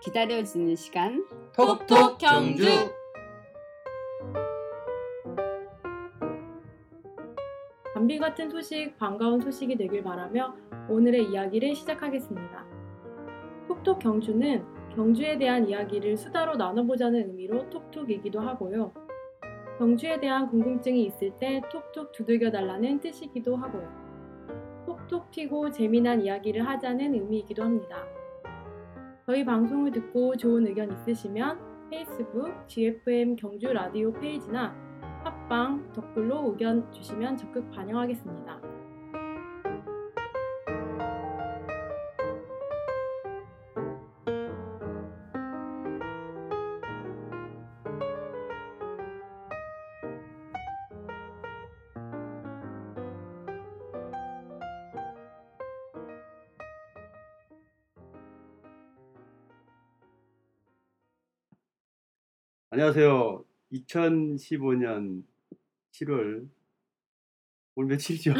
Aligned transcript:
기다려지는 0.00 0.76
시간 0.76 1.26
톡톡 1.56 2.18
경주. 2.18 2.64
담비 7.94 8.18
같은 8.18 8.48
소식, 8.48 8.96
반가운 8.96 9.40
소식이 9.40 9.76
되길 9.76 10.04
바라며 10.04 10.54
오늘의 10.88 11.30
이야기를 11.30 11.74
시작하겠습니다. 11.74 12.64
톡톡 13.66 13.98
경주는 13.98 14.64
경주에 14.94 15.36
대한 15.36 15.68
이야기를 15.68 16.16
수다로 16.16 16.56
나눠보자는 16.56 17.28
의미로 17.28 17.68
톡톡이기도 17.68 18.40
하고요. 18.40 18.92
경주에 19.78 20.20
대한 20.20 20.48
궁금증이 20.48 21.04
있을 21.04 21.30
때 21.38 21.60
톡톡 21.70 22.12
두들겨 22.12 22.50
달라는 22.50 23.00
뜻이기도 23.00 23.56
하고요. 23.56 23.88
톡톡 24.86 25.30
튀고 25.30 25.70
재미난 25.70 26.22
이야기를 26.22 26.66
하자는 26.66 27.14
의미이기도 27.14 27.62
합니다. 27.62 28.04
저희 29.28 29.44
방송을 29.44 29.90
듣고 29.92 30.34
좋은 30.38 30.66
의견 30.66 30.90
있으시면 30.90 31.58
페이스북 31.90 32.50
GFM 32.66 33.36
경주 33.36 33.70
라디오 33.70 34.10
페이지나 34.10 34.74
팟빵 35.22 35.92
댓글로 35.92 36.52
의견 36.52 36.90
주시면 36.90 37.36
적극 37.36 37.70
반영하겠습니다. 37.70 38.67
안녕하세요. 62.70 63.44
2015년 63.72 65.22
7월 65.92 66.46
오늘 67.74 67.88
며칠이죠? 67.88 68.34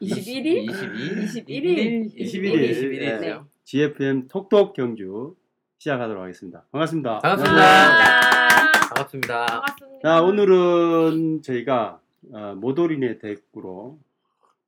21일? 0.00 0.70
22? 0.70 1.44
21일. 1.44 2.16
21일. 2.16 3.20
21일이죠. 3.20 3.44
GFM 3.64 4.28
톡톡 4.28 4.72
경주 4.72 5.36
시작하도록 5.76 6.22
하겠습니다. 6.22 6.64
반갑습니다. 6.72 7.18
반갑습니다. 7.18 7.90
반갑습니다. 8.90 8.94
반갑습니다. 8.94 9.64
자, 10.02 10.22
오늘은 10.22 11.42
저희가 11.42 12.00
어, 12.32 12.54
모돌인의 12.54 13.18
대구로 13.18 13.98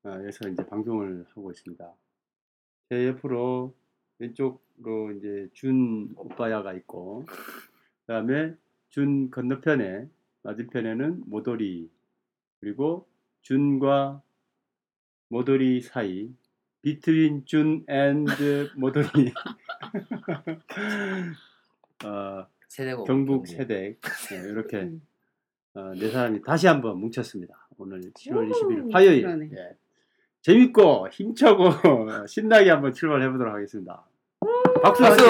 어, 0.02 0.18
에서 0.26 0.48
이제 0.50 0.66
방송을 0.66 1.24
하고 1.34 1.50
있습니다. 1.50 1.90
제 2.90 3.06
옆으로 3.08 3.74
왼쪽으로 4.18 5.12
이제 5.12 5.48
준 5.54 6.12
오빠야가 6.16 6.74
있고, 6.74 7.24
그 8.10 8.12
다음에 8.12 8.54
준 8.88 9.30
건너편에 9.30 10.08
맞은편에는 10.42 11.22
모돌이 11.26 11.88
그리고 12.58 13.06
준과 13.42 14.20
모돌이 15.28 15.80
사이 15.80 16.28
between 16.82 17.44
준 17.44 17.84
and 17.86 18.72
모돌이 18.74 19.06
어, 22.04 22.48
새댁 22.66 23.04
경북 23.04 23.46
새댁 23.46 24.00
네, 24.00 24.36
이렇게 24.48 24.90
어, 25.74 25.92
네 25.94 26.10
사람이 26.10 26.42
다시 26.42 26.66
한번 26.66 26.98
뭉쳤습니다. 26.98 27.68
오늘 27.78 28.00
7월 28.00 28.50
20일 28.50 28.92
화요일. 28.92 29.52
예. 29.56 29.76
재밌고 30.42 31.10
힘차고 31.12 31.70
신나게 32.26 32.70
한번 32.70 32.92
출발해 32.92 33.30
보도록 33.30 33.54
하겠습니다. 33.54 34.04
박수! 34.82 35.00
박수! 35.00 35.24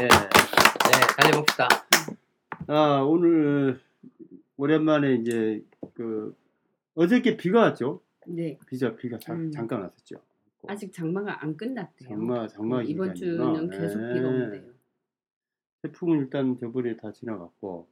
예. 0.00 0.43
네, 0.94 1.22
달려봅시다. 1.22 1.68
아, 2.68 3.00
오늘 3.02 3.80
오랜만에 4.56 5.14
이제 5.16 5.64
그 5.94 6.36
어저께 6.94 7.36
비가 7.36 7.60
왔죠? 7.60 8.00
네. 8.26 8.58
비가 8.66 8.94
비가 8.96 9.18
잠, 9.18 9.40
음. 9.40 9.50
잠깐 9.50 9.82
왔었죠. 9.82 10.16
아직 10.66 10.92
장마가 10.92 11.42
안 11.42 11.56
끝났대요. 11.56 12.08
장마 12.08 12.48
장마 12.48 12.78
어, 12.78 12.82
이번. 12.82 13.14
주는 13.14 13.68
계속 13.68 14.00
예. 14.10 14.14
비가 14.14 14.28
온대요. 14.28 14.62
태풍은 15.82 16.18
일단 16.20 16.56
저번에 16.56 16.96
다 16.96 17.12
지나갔고 17.12 17.88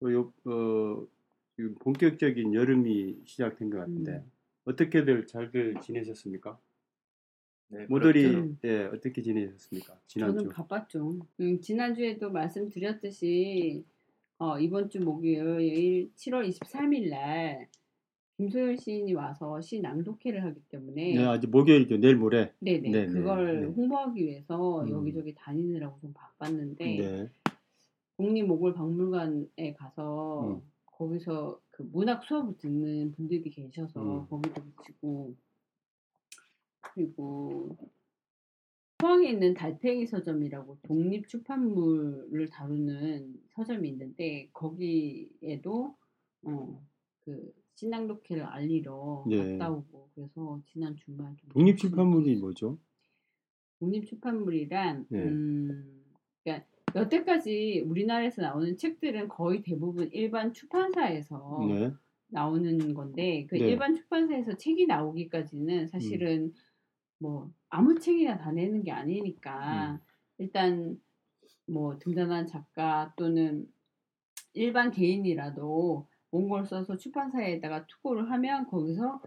또 0.00 0.12
요, 0.12 0.32
어, 0.46 1.06
지금 1.56 1.74
본격적인 1.74 2.54
여름이 2.54 3.22
시작된 3.24 3.68
것 3.70 3.78
같은데 3.78 4.12
음. 4.12 4.32
어떻게들 4.64 5.26
잘들 5.26 5.80
지내셨습니까? 5.82 6.58
네, 7.68 7.86
모델이 7.88 8.22
그렇죠. 8.22 8.54
예, 8.64 8.84
어떻게 8.84 9.22
지내셨습니까? 9.22 9.94
지난주 10.06 10.38
저는 10.38 10.50
바빴죠. 10.52 11.18
음, 11.40 11.60
지난주에도 11.60 12.30
말씀드렸듯이 12.30 13.84
어, 14.38 14.58
이번 14.58 14.88
주 14.88 15.00
목요일 15.00 16.10
7월 16.14 16.48
23일 16.48 17.10
날 17.10 17.68
김소연 18.38 18.76
시인이 18.76 19.12
와서 19.14 19.60
시 19.60 19.80
낭독회를 19.80 20.44
하기 20.44 20.60
때문에 20.68 21.14
네, 21.14 21.24
아직 21.24 21.50
목요일이죠. 21.50 21.96
내일 21.98 22.16
모레. 22.16 22.52
네네, 22.60 22.90
네네, 22.90 23.06
그걸 23.12 23.60
네. 23.62 23.66
홍보하기 23.66 24.24
위해서 24.24 24.82
음. 24.82 24.90
여기저기 24.90 25.34
다니느라고 25.34 25.98
좀 26.00 26.12
바빴는데 26.14 26.84
네. 26.84 27.30
국립모골박물관에 28.16 29.74
가서 29.76 30.48
음. 30.48 30.62
거기서 30.86 31.60
그 31.70 31.82
문학 31.92 32.24
수업을 32.24 32.56
듣는 32.58 33.12
분들이 33.12 33.50
계셔서 33.50 34.00
음. 34.02 34.26
거기도 34.28 34.62
붙이고 34.76 35.34
그리고 36.98 37.76
포항에 38.98 39.30
있는 39.30 39.54
달팽이 39.54 40.06
서점이라고 40.06 40.78
독립 40.82 41.28
출판물을 41.28 42.48
다루는 42.48 43.34
서점이 43.50 43.88
있는데 43.88 44.50
거기에도 44.52 45.96
어 46.44 46.88
그 47.28 47.52
신앙독회를 47.74 48.42
알리러 48.42 49.24
네. 49.28 49.58
갔다 49.58 49.70
오고 49.70 50.08
그래서 50.14 50.62
지난 50.66 50.96
주말 50.96 51.36
좀 51.36 51.50
독립 51.50 51.76
출판물이. 51.76 52.36
뭐죠? 52.36 52.78
독립 53.78 54.06
출판물이란 54.06 55.06
네. 55.10 55.24
음, 55.24 56.02
그러니까 56.42 56.66
여태까지 56.94 57.84
우리나라에서 57.86 58.42
나오는 58.42 58.76
책들은 58.78 59.28
거의 59.28 59.62
대부분 59.62 60.08
일반 60.12 60.54
출판사에서 60.54 61.66
네. 61.68 61.92
나오는 62.28 62.94
건데 62.94 63.46
그 63.48 63.56
네. 63.56 63.68
일반 63.68 63.94
출판사에서 63.94 64.56
책이 64.56 64.86
나오기까지는 64.86 65.86
사실은 65.88 66.54
뭐 67.18 67.50
아무 67.68 67.98
책이나 67.98 68.38
다 68.38 68.52
내는 68.52 68.82
게 68.82 68.90
아니니까 68.92 69.92
음. 69.92 69.98
일단 70.38 71.00
뭐 71.66 71.98
등단한 71.98 72.46
작가 72.46 73.12
또는 73.16 73.66
일반 74.54 74.90
개인이라도 74.90 76.06
원고를 76.30 76.66
써서 76.66 76.96
출판사에다가 76.96 77.86
투고를 77.86 78.30
하면 78.30 78.66
거기서 78.68 79.20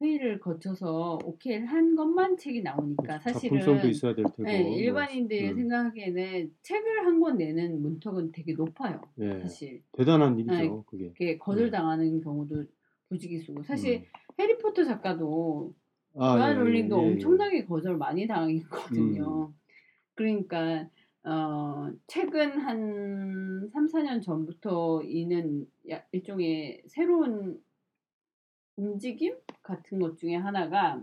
회의를 0.00 0.40
거쳐서 0.40 1.18
오케이를 1.24 1.66
한 1.66 1.94
것만 1.94 2.36
책이 2.36 2.62
나오니까 2.62 3.20
사실은 3.20 3.60
작품성도 3.60 3.88
있어야 3.88 4.14
될 4.14 4.24
테고. 4.24 4.42
네, 4.42 4.62
뭐, 4.64 4.76
일반인들이 4.76 5.50
음. 5.50 5.56
생각하기에는 5.56 6.54
책을 6.62 7.06
한 7.06 7.20
권 7.20 7.36
내는 7.38 7.80
문턱은 7.80 8.32
되게 8.32 8.52
높아요. 8.54 9.00
예. 9.20 9.40
사실 9.42 9.82
대단한 9.92 10.36
일이죠, 10.40 10.52
네. 10.54 10.70
그게. 10.86 11.08
그게 11.10 11.38
거절당하는 11.38 12.20
경우도 12.20 12.64
부지기수고 13.10 13.62
사실 13.62 13.98
음. 14.00 14.04
해리포터 14.40 14.82
작가도 14.84 15.72
아, 16.16 16.36
조한 16.36 16.50
예, 16.50 16.58
롤링도 16.58 16.98
예, 16.98 17.02
예. 17.02 17.12
엄청나게 17.12 17.64
거절 17.66 17.96
많이 17.96 18.26
당했거든요. 18.26 19.48
음. 19.48 19.54
그러니까 20.14 20.88
어, 21.24 21.90
최근 22.06 22.58
한 22.60 23.68
3, 23.72 23.86
4년 23.88 24.22
전부터 24.22 25.02
이는 25.04 25.66
야- 25.90 26.04
일종의 26.12 26.82
새로운 26.88 27.62
움직임 28.76 29.36
같은 29.62 29.98
것 30.00 30.18
중에 30.18 30.34
하나가 30.34 31.00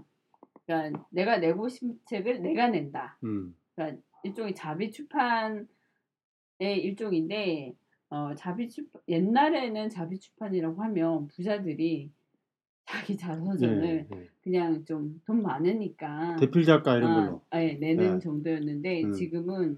그러니까 0.66 1.06
내가 1.10 1.38
내고 1.38 1.70
싶은 1.70 2.00
책을 2.06 2.42
내가 2.42 2.68
낸다. 2.68 3.18
음. 3.24 3.56
그러니까 3.76 4.02
일종의 4.24 4.54
자비 4.56 4.92
출판의 4.92 5.68
일종인데 6.60 7.74
어, 8.10 8.36
자비 8.36 8.70
출판 8.70 9.02
옛날에는 9.08 9.90
자비 9.90 10.20
출판이라고 10.20 10.82
하면 10.84 11.28
부자들이 11.28 12.12
자기 12.90 13.16
자서전을 13.16 13.82
네, 13.82 14.08
네. 14.10 14.28
그냥 14.42 14.84
좀 14.84 15.22
돈 15.26 15.44
많으니까 15.44 16.38
대필 16.38 16.64
작가 16.64 16.98
이런 16.98 17.12
아, 17.12 17.26
걸로. 17.26 17.42
예, 17.54 17.74
내는 17.74 18.16
네. 18.16 18.20
정도였는데 18.20 19.04
음. 19.04 19.14
지금은 19.14 19.78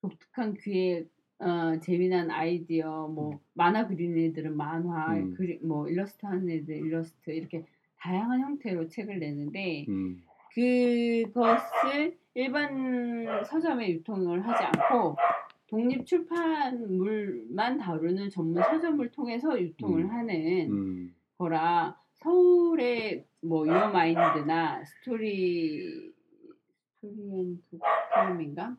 독특한 0.00 0.54
기획, 0.54 1.10
어, 1.38 1.78
재미난 1.80 2.30
아이디어, 2.30 3.06
뭐 3.08 3.38
만화 3.52 3.86
그리는 3.86 4.16
애들은 4.30 4.56
만화, 4.56 5.14
음. 5.14 5.34
그리, 5.34 5.58
뭐 5.62 5.86
일러스트 5.86 6.24
하는 6.24 6.48
애들 6.48 6.74
일러스트 6.74 7.30
이렇게 7.30 7.66
다양한 7.98 8.40
형태로 8.40 8.88
책을 8.88 9.18
내는데 9.18 9.84
음. 9.88 10.22
그것을 10.54 12.16
일반 12.32 13.44
서점에 13.44 13.90
유통을 13.90 14.46
하지 14.46 14.64
않고 14.64 15.16
독립 15.66 16.06
출판물만 16.06 17.76
다루는 17.76 18.30
전문 18.30 18.62
서점을 18.62 19.06
통해서 19.10 19.60
유통을 19.60 20.04
음. 20.04 20.10
하는 20.10 20.72
음. 20.72 21.14
거라 21.44 22.00
서울의 22.14 23.26
뭐 23.42 23.66
유어마인드나 23.66 24.82
스토리 24.84 26.10
스토리앤북 27.00 27.80
서점인가? 28.14 28.76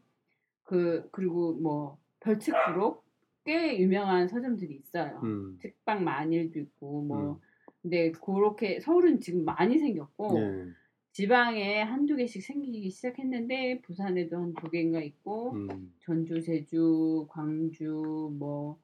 그 0.64 1.08
그리고 1.12 1.54
뭐 1.54 2.00
별책부록 2.22 3.06
꽤 3.44 3.78
유명한 3.78 4.28
서점들이 4.28 4.74
있어요. 4.78 5.22
음. 5.24 5.60
책방 5.62 6.04
만일도 6.04 6.60
있고 6.60 7.04
뭐 7.04 7.34
음. 7.34 7.40
근데 7.84 8.12
그렇게 8.14 8.80
서울은 8.80 9.20
지금 9.20 9.46
많이 9.46 9.78
생겼고 9.78 10.40
네. 10.40 10.66
지방에 11.12 11.84
한두 11.84 12.16
개씩 12.16 12.42
생기기 12.42 12.90
시작했는데 12.90 13.82
부산에도 13.84 14.38
한 14.38 14.56
두 14.56 14.72
개인가 14.72 15.00
있고 15.02 15.52
음. 15.52 15.94
전주, 16.00 16.42
제주, 16.42 17.28
광주, 17.30 18.34
뭐 18.40 18.80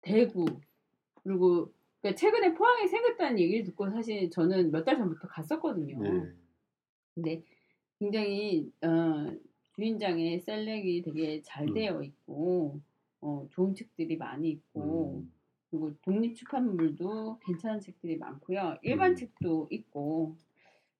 대구 0.00 0.44
그리고 1.22 1.72
그러니까 2.00 2.18
최근에 2.18 2.54
포항에 2.54 2.86
생겼다는 2.86 3.38
얘기를 3.38 3.64
듣고 3.64 3.90
사실 3.90 4.30
저는 4.30 4.70
몇 4.70 4.84
달 4.84 4.96
전부터 4.96 5.28
갔었거든요. 5.28 5.98
네. 6.02 6.32
근데 7.14 7.42
굉장히 7.98 8.72
어, 8.82 9.30
주인장의 9.74 10.40
셀렉이 10.40 11.02
되게 11.02 11.42
잘 11.42 11.68
음. 11.68 11.74
되어 11.74 12.02
있고 12.02 12.80
어, 13.20 13.46
좋은 13.50 13.74
책들이 13.74 14.16
많이 14.16 14.50
있고 14.50 15.20
음. 15.20 15.32
그리고 15.70 15.94
독립 16.02 16.34
출판물도 16.34 17.38
괜찮은 17.46 17.80
책들이 17.80 18.16
많고요. 18.16 18.78
일반 18.82 19.12
음. 19.12 19.16
책도 19.16 19.68
있고. 19.70 20.36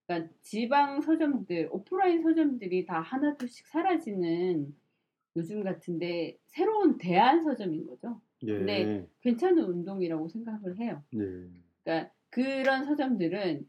그러니까 0.05 0.33
지방 0.41 1.01
서점들, 1.01 1.69
오프라인 1.71 2.21
서점들이 2.21 2.85
다 2.85 2.99
하나 2.99 3.35
둘씩 3.37 3.67
사라지는 3.67 4.75
요즘 5.37 5.63
같은데 5.63 6.37
새로운 6.45 6.97
대안 6.97 7.43
서점인 7.43 7.87
거죠. 7.87 8.19
네. 8.41 8.53
근데 8.57 9.07
괜찮은 9.21 9.63
운동이라고 9.63 10.27
생각을 10.29 10.77
해요. 10.79 11.03
네. 11.11 11.23
그러니까 11.83 12.11
그런 12.29 12.85
서점들은 12.85 13.67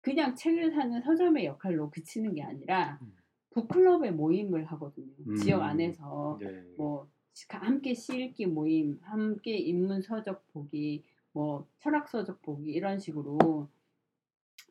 그냥 0.00 0.34
책을 0.34 0.72
사는 0.72 1.00
서점의 1.00 1.46
역할로 1.46 1.90
그치는 1.90 2.34
게 2.34 2.42
아니라 2.42 2.98
음. 3.02 3.14
북클럽의 3.50 4.12
모임을 4.12 4.64
하거든요. 4.66 5.12
음. 5.26 5.36
지역 5.36 5.62
안에서 5.62 6.38
네. 6.40 6.64
뭐 6.76 7.08
시- 7.32 7.46
함께 7.48 7.94
시 7.94 8.20
읽기 8.20 8.46
모임, 8.46 8.98
함께 9.02 9.56
인문 9.56 10.02
서적 10.02 10.46
보기, 10.52 11.02
뭐 11.32 11.66
철학 11.78 12.08
서적 12.08 12.42
보기 12.42 12.70
이런 12.70 12.98
식으로 12.98 13.68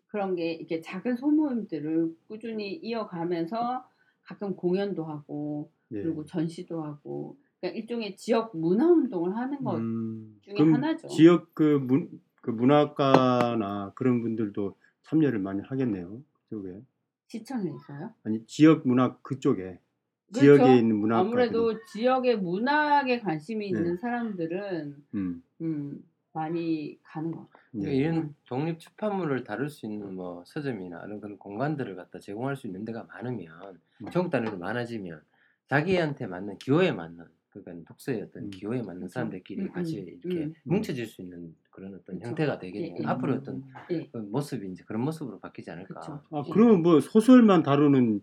그런 0.07 0.35
게 0.35 0.53
이렇게 0.53 0.79
작은 0.79 1.15
소모임들을 1.15 2.15
꾸준히 2.27 2.75
이어가면서 2.75 3.89
가끔 4.21 4.55
공연도 4.55 5.03
하고 5.05 5.71
네. 5.89 6.03
그리고 6.03 6.23
전시도 6.25 6.83
하고 6.83 7.37
그러니까 7.63 7.77
일종의 7.79 8.17
지역 8.17 8.57
문화 8.57 8.91
운동을 8.91 9.37
하는 9.37 9.63
것 9.63 9.77
음. 9.77 10.37
중에 10.41 10.55
그럼 10.55 10.73
하나죠. 10.75 11.07
지역 11.07 11.55
그, 11.55 11.79
문, 11.81 12.09
그 12.41 12.51
문학가나 12.51 13.93
그런 13.95 14.21
분들도 14.21 14.75
참여를 15.03 15.39
많이 15.39 15.61
하겠네요. 15.61 16.21
그쪽에. 16.33 16.81
시청에서요. 17.27 18.13
아니 18.23 18.45
지역 18.45 18.85
문학 18.85 19.23
그쪽에 19.23 19.79
그렇죠. 20.27 20.39
지역에 20.41 20.77
있는 20.77 20.97
문학 20.97 21.19
아무래도 21.19 21.85
지역의 21.85 22.39
문학에 22.39 23.21
관심이 23.21 23.71
네. 23.71 23.77
있는 23.77 23.95
사람들은 23.95 24.97
음. 25.15 25.43
음, 25.61 26.03
많이 26.33 26.99
가는 27.01 27.31
것 27.31 27.49
같아요. 27.49 27.83
네. 27.83 27.95
이런 27.95 28.35
독립 28.45 28.79
출판물을 28.79 29.45
다룰 29.45 29.69
수 29.69 29.85
있는 29.85 30.15
뭐 30.15 30.43
서점이나 30.45 31.01
이런 31.05 31.21
그런 31.21 31.37
공간들을 31.37 31.95
갖다 31.95 32.19
제공할 32.19 32.57
수 32.57 32.67
있는 32.67 32.83
데가 32.83 33.05
많으면 33.05 33.79
음. 34.01 34.11
전국 34.11 34.31
단위로 34.31 34.57
많아지면 34.57 35.21
자기한테 35.67 36.27
맞는 36.27 36.57
기호에 36.57 36.91
맞는 36.91 37.25
그러니까 37.61 37.87
독서의 37.87 38.21
어떤 38.23 38.43
음. 38.45 38.49
기호에 38.49 38.81
맞는 38.81 39.01
그쵸. 39.01 39.13
사람들끼리 39.13 39.61
음, 39.61 39.65
음, 39.67 39.71
같이 39.71 39.95
이렇게 39.97 40.45
음. 40.45 40.53
뭉쳐질 40.63 41.05
수 41.05 41.21
있는 41.21 41.55
그런 41.69 41.93
어떤 41.93 42.17
그쵸. 42.17 42.27
형태가 42.29 42.57
되겠네요. 42.59 42.95
예, 42.99 43.03
예. 43.03 43.05
앞으로 43.07 43.35
어떤 43.35 43.63
예. 43.91 44.07
그 44.11 44.17
모습이 44.17 44.67
이제 44.71 44.83
그런 44.85 45.03
모습으로 45.03 45.39
바뀌지 45.39 45.69
않을까. 45.71 45.99
그쵸. 45.99 46.21
아 46.31 46.43
예. 46.47 46.51
그러면 46.51 46.81
뭐 46.81 46.99
소설만 46.99 47.63
다루는 47.63 48.21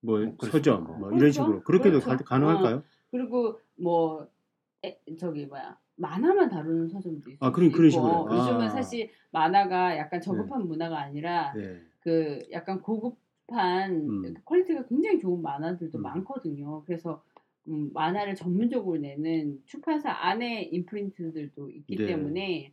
뭐뭐 0.00 0.36
그럴 0.36 0.52
서점. 0.52 0.84
뭐 0.84 0.96
이런 1.08 1.18
그렇죠. 1.18 1.32
식으로 1.42 1.62
그렇게도 1.62 2.00
그렇죠. 2.00 2.08
가, 2.08 2.16
가능할까요? 2.24 2.82
그리고 3.10 3.58
뭐 3.76 4.28
에, 4.84 4.98
저기 5.18 5.46
뭐야 5.46 5.78
만화만 5.96 6.48
다루는 6.48 6.88
서점도 6.88 7.30
있고 7.30 7.46
아, 7.46 7.52
그런- 7.52 7.70
그런? 7.70 7.86
요즘은 7.86 8.62
아. 8.62 8.68
사실 8.68 9.10
만화가 9.30 9.96
약간 9.96 10.20
저급한 10.20 10.66
문화가 10.66 11.00
아니라 11.00 11.52
네. 11.54 11.80
그 12.00 12.40
약간 12.50 12.80
고급한 12.82 13.92
음. 14.08 14.34
quality가 14.44 14.86
굉장히 14.86 15.18
좋은 15.20 15.40
만화들도 15.40 15.98
음. 15.98 16.02
많거든요. 16.02 16.82
그래서 16.84 17.22
음, 17.68 17.90
만화를 17.92 18.34
전문적으로 18.34 18.98
내는 18.98 19.60
출판사 19.64 20.10
안에 20.10 20.62
imprint들도 20.64 21.70
있기 21.70 21.96
네. 21.96 22.06
때문에 22.06 22.72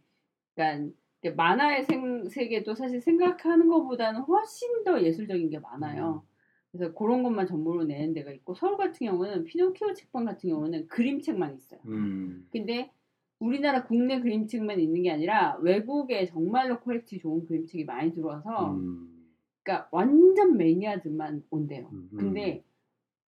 그러니까 0.54 0.94
만화의 1.36 1.84
생, 1.86 2.28
세계도 2.30 2.76
사실 2.76 3.00
생각하는 3.00 3.68
것보다는 3.68 4.22
훨씬 4.22 4.84
더 4.84 5.02
예술적인 5.02 5.50
게 5.50 5.60
많아요. 5.60 6.24
그래서 6.72 6.94
그런 6.94 7.22
것만 7.24 7.48
전문으로 7.48 7.84
내는 7.84 8.14
데가 8.14 8.32
있고 8.32 8.54
서울 8.56 8.78
같은 8.78 9.06
경우는 9.06 9.44
피노키오 9.44 9.94
책방 9.94 10.26
같은 10.26 10.50
경우는 10.50 10.88
그림책만 10.88 11.56
있어요. 11.56 11.80
음. 11.86 12.48
근데 12.50 12.92
우리나라 13.40 13.84
국내 13.84 14.22
그림책만 14.22 14.80
있는 14.80 15.04
게 15.04 15.12
아니라 15.12 15.58
외국에 15.62 16.26
정말로 16.26 16.80
quality 16.80 17.20
좋은 17.20 17.46
그림책이 17.46 17.86
많이 17.86 18.14
들어와서 18.14 18.74
음. 18.74 19.28
그러니까 19.64 19.90
완전 19.92 20.58
매니아들만 20.58 21.44
온대요. 21.50 21.90
음. 21.92 22.10
근데 22.16 22.64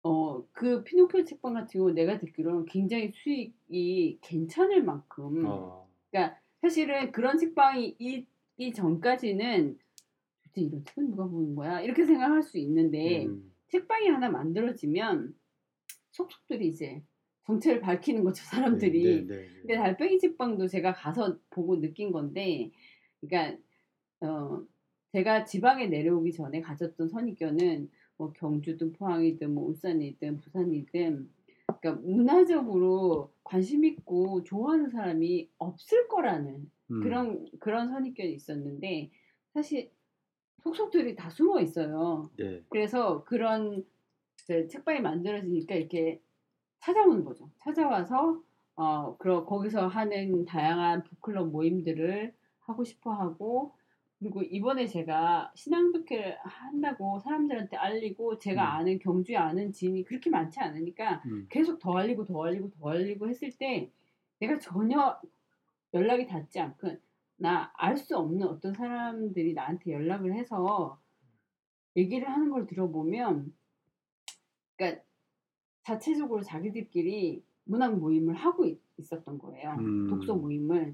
어 0.04 0.32
그 0.52 0.84
피노키오 0.84 1.24
책방 1.24 1.54
같은 1.54 1.80
경우 1.80 1.92
내가 1.92 2.20
듣기로는 2.20 2.66
굉장히 2.66 3.12
수익이 3.14 4.20
괜찮을 4.22 4.84
만큼 4.84 5.44
어. 5.46 5.88
그러니까 6.10 6.38
사실은 6.62 7.12
그런 7.12 7.38
책방이 7.38 7.96
있기 7.98 8.74
전까지는 8.74 9.80
도대체 10.44 10.62
이런 10.62 10.84
책은 10.84 11.10
누가 11.10 11.26
보는 11.26 11.56
거야 11.56 11.82
이렇게 11.82 12.06
생각할 12.06 12.44
수 12.44 12.58
있는데 12.60 13.26
음. 13.26 13.52
책방이 13.70 14.08
하나 14.10 14.30
만들어지면 14.30 15.34
속속들이 16.12 16.68
이제 16.68 17.02
정체를 17.46 17.82
밝히는 17.82 18.24
거죠 18.24 18.44
사람들이. 18.46 19.04
네, 19.04 19.22
네, 19.22 19.28
네, 19.28 19.42
네. 19.42 19.60
근데 19.62 19.76
달팽이 19.78 20.20
책방도 20.20 20.68
제가 20.68 20.94
가서 20.94 21.40
보고 21.50 21.80
느낀 21.80 22.12
건데, 22.12 22.70
그러니까 23.20 23.58
어 24.20 24.64
제가 25.14 25.46
지방에 25.46 25.88
내려오기 25.88 26.34
전에 26.34 26.62
가졌던 26.62 27.08
선입견은 27.10 27.90
뭐 28.22 28.32
경주든 28.34 28.94
포항이든 28.94 29.52
뭐 29.56 29.66
울산이든 29.66 30.38
부산이든 30.38 31.28
그러니까 31.80 32.08
문화적으로 32.08 33.34
관심 33.44 33.84
있고 33.84 34.44
좋아하는 34.44 34.90
사람이 34.90 35.50
없을 35.58 36.08
거라는 36.08 36.70
음. 36.92 37.00
그런 37.02 37.48
그런 37.60 37.90
선입견이 37.90 38.32
있었는데 38.34 39.10
사실 39.56 39.90
속속들이 40.62 41.16
다 41.16 41.32
숨어 41.32 41.62
있어요. 41.62 42.30
네. 42.38 42.62
그래서 42.70 43.24
그런 43.24 43.84
이제 44.44 44.68
책방이 44.68 45.02
만들어지니까 45.02 45.74
이렇게 45.74 46.22
찾아오는 46.78 47.26
거죠. 47.26 47.50
찾아와서 47.58 48.40
어 48.76 49.18
그러 49.18 49.46
거기서 49.46 49.88
하는 49.88 50.46
다양한 50.46 51.04
북클럽 51.06 51.50
모임들을 51.50 52.36
하고 52.60 52.84
싶어 52.84 53.14
하고 53.14 53.74
그리고 54.22 54.44
이번에 54.44 54.86
제가 54.86 55.52
신앙독해를 55.56 56.38
한다고 56.44 57.18
사람들한테 57.20 57.76
알리고 57.76 58.38
제가 58.38 58.62
음. 58.62 58.80
아는 58.82 59.00
경주에 59.00 59.36
아는 59.36 59.72
지인이 59.72 60.04
그렇게 60.04 60.30
많지 60.30 60.60
않으니까 60.60 61.24
음. 61.26 61.48
계속 61.50 61.80
더 61.80 61.98
알리고 61.98 62.26
더 62.26 62.46
알리고 62.46 62.70
더 62.70 62.92
알리고 62.92 63.28
했을 63.28 63.50
때 63.52 63.92
내가 64.40 64.60
전혀 64.60 65.20
연락이 65.96 66.28
닿지 66.28 66.60
않고 66.60 66.98
나 67.38 67.74
알 67.78 67.98
수 67.98 68.16
없는 68.16 68.48
어떤 68.48 68.74
사람들이 68.74 69.56
나한테 69.56 69.92
연락을 69.92 70.36
해서 70.36 71.02
얘기를 71.98 72.30
하는 72.30 72.52
걸 72.52 72.68
들어보면 72.68 73.52
그러니까 74.76 75.02
자체적으로 75.82 76.44
자기들끼리 76.44 77.44
문학 77.64 77.98
모임을 77.98 78.36
하고 78.36 78.66
있, 78.66 78.80
었던 79.12 79.40
거예요. 79.40 79.72
음. 79.80 80.08
독서 80.08 80.36
모임을 80.36 80.94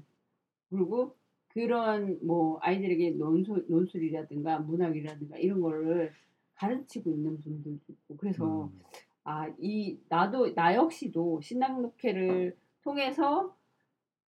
그리고 0.70 1.14
그런 1.48 2.18
뭐 2.22 2.58
아이들에게 2.60 3.10
논술, 3.12 3.64
논술이라든가 3.68 4.60
문학이라든가 4.60 5.38
이런 5.38 5.60
거를 5.60 6.12
가르치고 6.54 7.10
있는 7.10 7.40
분들도 7.40 7.84
있고 7.88 8.16
그래서 8.16 8.64
음. 8.64 8.80
아, 9.24 9.48
이 9.58 9.98
나도 10.08 10.54
나 10.54 10.74
역시도 10.74 11.40
신앙독해를 11.42 12.56
통해서 12.82 13.54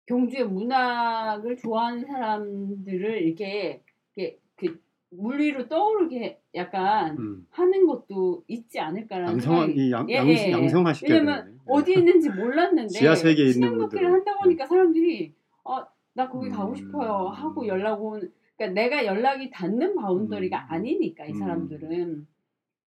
경주의 0.06 0.46
문학을 0.46 1.58
좋아하는 1.58 2.06
사람들을 2.06 3.22
이렇게 3.22 3.82
이렇게 4.15 4.39
그 4.56 4.82
물리로 5.10 5.68
떠오르게 5.68 6.41
약간 6.56 7.18
음. 7.18 7.48
하는 7.50 7.86
것도 7.86 8.44
있지 8.48 8.80
않을까라는 8.80 9.34
양성 9.34 9.53
생각이 9.53 9.88
이 9.88 9.91
양, 9.91 10.10
예, 10.10 10.15
양, 10.15 10.30
예, 10.30 10.34
예. 10.34 10.51
양성화시켜야 10.51 11.20
왜냐면. 11.20 11.60
어디 11.65 11.94
있는지 11.94 12.30
몰랐는데 12.30 12.88
지하 12.88 13.15
세계에 13.15 13.50
있는 13.50 13.77
분들은. 13.77 14.12
한다고 14.12 14.39
하니까 14.44 14.65
사람들이 14.65 15.34
어, 15.63 15.86
나 16.13 16.30
거기 16.30 16.50
가고 16.50 16.72
음. 16.72 16.75
싶어요 16.75 17.27
하고 17.27 17.65
연락 17.68 18.03
온 18.03 18.32
그러니까 18.58 18.82
내가 18.82 19.06
연락이 19.06 19.50
닿는 19.50 19.96
바운더리가 19.96 20.58
음. 20.58 20.65
아니니까 20.70 21.25
이 21.25 21.32
음. 21.32 21.39
사람들은 21.39 22.27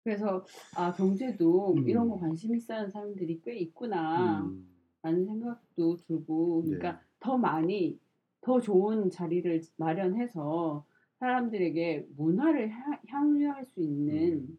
그래서 0.03 0.45
아 0.75 0.93
경제도 0.93 1.73
음. 1.73 1.87
이런 1.89 2.07
거 2.09 2.17
관심 2.17 2.55
있어 2.55 2.75
하는 2.75 2.89
사람들이 2.89 3.41
꽤 3.43 3.57
있구나 3.57 4.41
음. 4.41 4.67
라는 5.01 5.25
생각도 5.25 5.97
들고 5.97 6.63
그러니까 6.63 6.93
네. 6.93 6.97
더 7.19 7.37
많이 7.37 7.99
더 8.41 8.61
좋은 8.61 9.09
자리를 9.09 9.61
마련해서 9.77 10.85
사람들에게 11.19 12.07
문화를 12.15 12.69
향- 12.69 12.99
향유할 13.07 13.65
수 13.65 13.81
있는 13.81 14.33
음. 14.33 14.57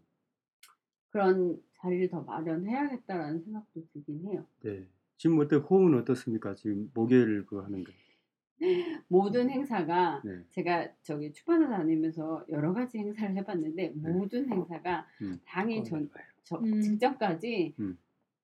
그런 1.11 1.63
자리를 1.81 2.11
더 2.11 2.21
마련해야겠다라는 2.23 3.41
생각도 3.45 3.83
들긴 3.93 4.27
해요. 4.27 4.45
네. 4.63 4.85
지금 5.17 5.39
어때 5.39 5.57
호응은 5.57 5.99
어떻습니까? 6.01 6.55
지금 6.55 6.91
목요일 6.93 7.47
그 7.47 7.59
하는 7.59 7.85
거. 7.85 7.93
모든 9.09 9.51
행사가 9.51 10.23
네. 10.25 10.43
제가 10.51 10.89
저기 11.03 11.33
출판사 11.33 11.69
다니면서 11.69 12.45
여러 12.51 12.73
가지 12.73 12.99
행사를 12.99 13.37
해봤는데 13.37 13.93
네. 13.95 14.11
모든 14.11 14.49
행사가 14.49 15.07
음. 15.23 15.41
당일 15.47 15.85
전 15.85 16.09
저, 16.45 16.57
음. 16.59 16.81
직전까지 16.81 17.75
음. 17.79 17.99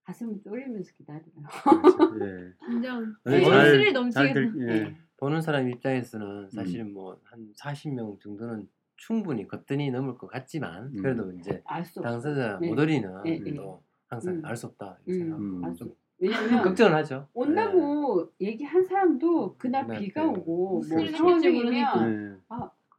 가슴을 0.04 0.38
졸이면서 0.42 0.92
기다려요. 0.92 1.24
그렇죠. 1.62 2.24
예. 2.26 2.52
네, 3.24 3.40
네, 3.40 3.92
넘치겠는. 3.92 4.34
들, 4.34 4.66
네. 4.66 4.72
예. 4.74 4.96
보는 5.16 5.40
사람 5.40 5.68
입장에서는 5.70 6.50
사실은 6.50 6.92
뭐 6.92 7.18
한 7.24 7.52
40명 7.56 8.20
정도는 8.20 8.68
충분히 8.96 9.48
거뜬히 9.48 9.90
넘을 9.90 10.16
것 10.18 10.26
같지만 10.26 10.84
음. 10.94 10.96
그래도 11.02 11.32
이제. 11.32 11.62
당사자 12.02 12.58
네. 12.60 12.68
모델이는 12.68 13.22
네, 13.24 13.38
네. 13.40 13.54
또 13.54 13.82
항상 14.08 14.34
음. 14.34 14.44
알수 14.44 14.66
없다 14.66 14.98
이렇게 15.06 15.24
음, 15.24 15.30
생각하고 15.30 15.66
알좀 15.66 15.88
수- 15.88 15.96
왜냐면 16.18 16.62
걱정을 16.62 16.94
하죠. 16.96 17.28
온다고 17.34 18.30
얘기한 18.40 18.84
사람도 18.84 19.56
그날 19.58 19.86
그날 19.86 20.00
비가 20.00 20.22
네. 20.22 20.28
오고 20.28 20.44
뭐 20.68 20.78
무슨 20.78 21.00
일이 21.00 21.10
상황이면 21.12 21.54
모르니까. 21.54 22.06
네. 22.06 22.34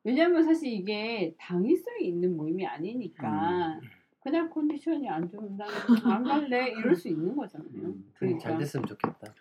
왜냐면 0.04 0.44
사실 0.44 0.72
이게 0.72 1.34
당위성이 1.40 2.08
있는 2.08 2.36
모임이 2.38 2.66
아니니까 2.66 3.80
그날 4.22 4.50
컨디션이 4.50 5.10
안 5.10 5.28
좋은 5.30 5.56
사람 5.58 6.12
안 6.12 6.24
갈래 6.24 6.70
이럴 6.70 6.96
수 6.96 7.08
있는 7.08 7.36
거잖아요. 7.36 7.68
음. 7.74 8.06
그게 8.18 8.38
잘 8.38 8.58
됐으면 8.58 8.86
좋겠다. 8.86 9.34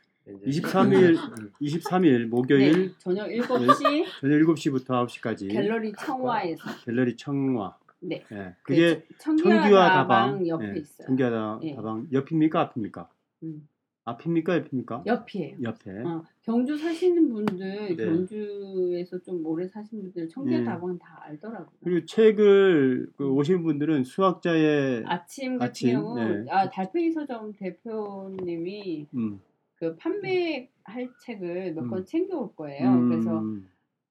이제 0.46 0.60
23일 0.62 1.16
음. 1.38 1.50
23일 1.60 2.26
목요일 2.28 2.88
네, 2.88 2.94
저녁 2.98 3.28
7시 3.28 4.06
저녁 4.20 4.38
7시부터 4.38 4.86
9시까지 5.06 5.50
갤러리 5.50 5.92
청와에서 5.98 6.62
갤러리 6.84 7.16
청화. 7.16 7.76
네. 8.00 8.22
예. 8.32 8.54
그게 8.62 9.00
그 9.00 9.18
청기와 9.18 9.54
청기와 9.60 9.88
다방 9.90 10.26
다방 10.32 10.48
옆에 10.48 10.74
예. 10.76 10.78
있어요. 10.78 11.06
청기와 11.08 11.30
다- 11.30 11.60
예. 11.62 11.74
다방 11.74 12.06
옆입니까 12.12 12.60
앞입니까? 12.60 13.08
음. 13.44 13.68
앞입니까 14.06 14.56
옆입니까? 14.58 15.02
옆이에요. 15.06 15.56
옆에. 15.62 15.90
어, 16.02 16.22
경주 16.42 16.76
사시는 16.76 17.30
분들, 17.32 17.96
네. 17.96 18.04
경주에서 18.04 19.18
좀 19.22 19.44
오래 19.46 19.66
사신 19.66 20.02
분들 20.02 20.28
청기와 20.28 20.60
예. 20.60 20.64
다방 20.64 20.98
다 20.98 21.20
알더라고요. 21.22 21.72
그리고 21.82 22.04
책을 22.04 23.12
그 23.16 23.30
오신 23.30 23.62
분들은 23.62 24.04
수학자의 24.04 25.04
아침 25.06 25.56
같은 25.58 25.70
아침, 25.70 25.92
경우 25.92 26.18
네. 26.18 26.44
아, 26.50 26.68
달팽이 26.68 27.12
서점 27.12 27.54
대표님이 27.54 29.06
음, 29.14 29.40
그 29.76 29.96
판매할 29.96 31.08
책을 31.22 31.72
몇권 31.72 32.00
음. 32.00 32.04
챙겨 32.04 32.38
올 32.40 32.54
거예요. 32.54 32.90
음, 32.90 33.08
그래서 33.08 33.42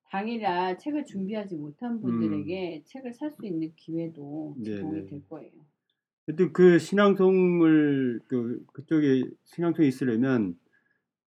당일날 0.09 0.79
책을 0.79 1.05
준비하지 1.05 1.55
못한 1.55 2.01
분들에게 2.01 2.83
책을 2.85 3.13
살 3.13 3.29
수 3.31 3.45
있는 3.45 3.71
기회도 3.75 4.55
네, 4.57 4.75
제공이 4.77 5.01
네. 5.01 5.05
될 5.05 5.27
거예요. 5.29 5.51
하여튼 6.25 6.53
그 6.53 6.80
신앙송을 6.80 8.22
그 8.27 8.65
그쪽에 8.74 9.24
신앙송이 9.46 9.88
있으려면 9.88 10.58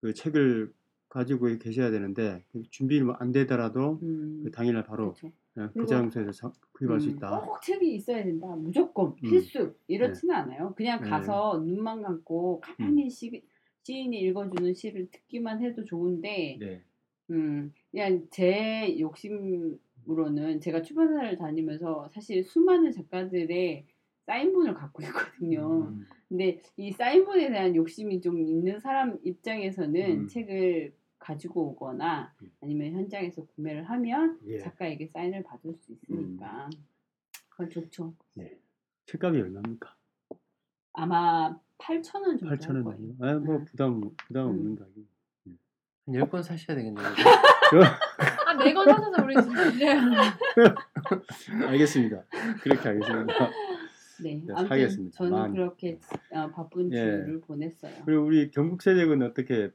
그 0.01 0.15
책을 0.15 0.73
가지고 1.09 1.47
계셔야 1.59 1.91
되는데 1.91 2.45
그 2.53 2.63
준비를 2.71 3.13
안 3.19 3.33
되더라도 3.33 3.99
음, 4.03 4.43
그 4.45 4.51
당일날 4.51 4.85
바로 4.85 5.15
그렇죠. 5.15 5.33
예, 5.59 5.69
그 5.73 5.87
장소에서 5.87 6.33
사- 6.33 6.53
구입할 6.73 7.01
수 7.01 7.09
음, 7.09 7.17
있다. 7.17 7.41
꼭 7.41 7.63
책이 7.63 7.95
있어야 7.95 8.23
된다. 8.23 8.47
무조건 8.57 9.09
음. 9.09 9.17
필수 9.23 9.75
이렇지는 9.87 10.35
않아요. 10.35 10.75
그냥 10.77 11.01
네. 11.03 11.09
가서 11.09 11.63
눈만 11.65 12.03
감고 12.03 12.61
가만히 12.61 13.09
시, 13.09 13.43
시인이 13.83 14.19
읽어주는 14.21 14.75
시를 14.75 15.09
듣기만 15.11 15.63
해도 15.63 15.85
좋은데, 15.85 16.59
네. 16.61 16.83
음, 17.31 17.73
그냥 17.91 18.27
제 18.31 18.99
욕심으로는 18.99 20.61
제가 20.61 20.83
출판사를 20.83 21.39
다니면서 21.39 22.11
사실 22.13 22.45
수많은 22.45 22.93
작가들의 22.93 23.87
사인본을 24.27 24.75
갖고 24.75 25.03
있거든요. 25.05 25.89
음, 25.89 26.07
근데 26.29 26.61
이 26.77 26.93
사인본에 26.93 27.51
대한 27.51 27.75
욕심이 27.77 28.21
좀 28.21 28.39
있는 28.41 28.79
사람 28.81 29.19
입장에서는 29.25 30.21
음. 30.23 30.27
책을 30.29 30.93
가지고 31.19 31.69
오거나 31.71 32.33
음. 32.43 32.51
아니면 32.61 32.93
현장에서 32.93 33.45
구매를 33.47 33.85
하면 33.85 34.39
예. 34.47 34.59
작가에게 34.59 35.07
사인을 35.07 35.43
받을 35.45 35.75
수 35.75 35.93
있으니까 35.93 36.69
그건 37.49 37.71
좋죠. 37.71 38.15
책값이 39.07 39.41
얼마입니까? 39.41 39.95
아마 40.93 41.57
8,000원 41.79 42.39
정도 42.39 42.57
8천 42.57 42.69
할 42.69 42.83
원. 42.83 42.85
거예요. 42.85 43.15
아, 43.21 43.39
뭐 43.39 43.57
음. 43.57 43.65
부담 43.65 44.01
부담 44.27 44.47
음. 44.47 44.51
없는 44.51 44.77
가격. 44.77 44.95
한 46.07 46.15
10권 46.15 46.43
사셔야 46.43 46.77
되겠네요. 46.77 47.07
아, 48.47 48.55
네건 48.55 48.87
사셔서 48.89 49.25
우리 49.25 49.35
진짜. 49.43 50.01
알겠습니다. 51.69 52.23
그렇게 52.63 52.89
하겠습니다. 52.89 53.51
네, 54.23 54.43
네, 54.45 54.55
사겠습니다. 54.69 55.17
저는 55.17 55.33
많이. 55.33 55.55
그렇게 55.55 55.99
어, 56.33 56.49
바쁜 56.51 56.93
예. 56.93 56.97
주를 56.97 57.41
보냈어요. 57.41 57.93
그리고 58.05 58.25
우리 58.25 58.51
경북세력은 58.51 59.23
어떻게 59.23 59.71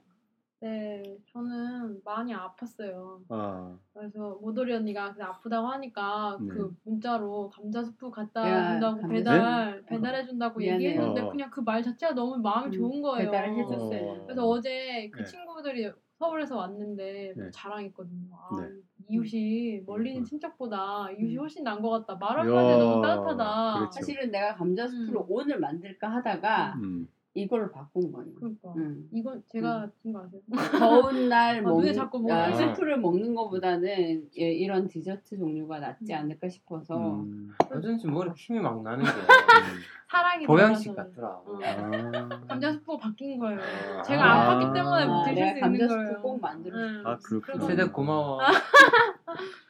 네, 0.63 1.17
저는 1.33 2.01
많이 2.03 2.33
아팠어요. 2.35 3.21
아, 3.29 3.75
그래서 3.95 4.37
모돌이 4.41 4.71
언니가 4.73 5.11
그냥 5.11 5.29
아프다고 5.31 5.65
하니까 5.67 6.37
네. 6.39 6.47
그 6.49 6.75
문자로 6.83 7.49
감자 7.49 7.83
수프 7.83 8.11
갖다 8.11 8.47
야, 8.47 8.71
준다고 8.71 9.01
감자 9.01 9.07
배달 9.15 9.77
수프. 9.79 9.85
배달해 9.89 10.25
준다고. 10.25 10.63
얘기했는데 10.63 11.21
어. 11.21 11.29
그냥 11.31 11.49
그 11.49 11.61
말 11.61 11.81
자체가 11.81 12.13
너무 12.13 12.37
마음이 12.37 12.67
음, 12.67 12.71
좋은 12.71 13.01
거예요. 13.01 13.31
배달을 13.31 13.57
해줬어요. 13.57 14.23
그래서 14.25 14.47
어제 14.47 15.09
그 15.11 15.19
네. 15.19 15.25
친구들이 15.25 15.91
서울에서 16.21 16.55
왔는데 16.55 17.33
뭐 17.35 17.45
네. 17.45 17.51
자랑했거든요. 17.51 18.27
아, 18.31 18.61
네. 18.61 18.69
이웃이 19.09 19.81
멀리 19.87 20.11
있는 20.11 20.21
음. 20.21 20.25
친척보다 20.25 21.09
이웃이 21.11 21.35
음. 21.35 21.41
훨씬 21.41 21.63
나은 21.63 21.81
것 21.81 21.89
같다. 21.89 22.15
말 22.15 22.37
이야, 22.37 22.55
한마디에 22.55 22.77
너무 22.77 23.01
따뜻하다. 23.01 23.73
그렇죠. 23.79 23.91
사실은 23.91 24.31
내가 24.31 24.55
감자 24.55 24.87
스프를 24.87 25.15
음. 25.19 25.25
오늘 25.27 25.59
만들까 25.59 26.07
하다가 26.09 26.75
음, 26.75 27.07
이걸로 27.33 27.71
바꾼 27.71 28.11
거예요. 28.11 28.33
그러니까 28.35 28.73
음. 28.75 29.07
이건 29.13 29.41
제가 29.47 29.89
준거 30.01 30.19
아세요? 30.19 30.41
더운 30.79 31.29
날 31.29 31.59
아, 31.59 31.61
먹는 31.61 31.93
자꾸 31.93 32.19
뭐 32.19 32.33
아? 32.33 32.51
스프를 32.53 32.99
먹는 32.99 33.33
것보다는 33.35 34.29
예, 34.37 34.51
이런 34.51 34.87
디저트 34.89 35.37
종류가 35.37 35.79
낫지 35.79 36.11
음. 36.13 36.17
않을까 36.17 36.49
싶어서 36.49 37.21
음, 37.21 37.53
어쩐지 37.69 38.07
머리 38.07 38.31
힘이 38.35 38.59
막 38.59 38.81
나는 38.83 39.05
게 39.05 39.09
사랑이 40.11 40.45
보양식. 40.45 40.93
같더라. 40.93 41.27
어. 41.29 41.59
아, 41.63 42.41
감자 42.49 42.69
수프가 42.73 42.97
바뀐 42.97 43.39
거예요. 43.39 43.59
아. 43.61 44.01
제가 44.01 44.23
아. 44.51 44.59
아팠기 44.59 44.73
때문에 44.73 45.03
아, 45.05 45.23
드실 45.23 45.47
수 45.55 45.59
감자 45.61 45.65
있는 45.83 45.87
스프 45.87 45.97
거예요. 46.03 46.21
꼭 46.21 46.41
만들어 46.41 46.77
응. 46.77 47.03
아, 47.05 47.17
그렇구나. 47.17 47.65
세대 47.65 47.85
고마워. 47.85 48.39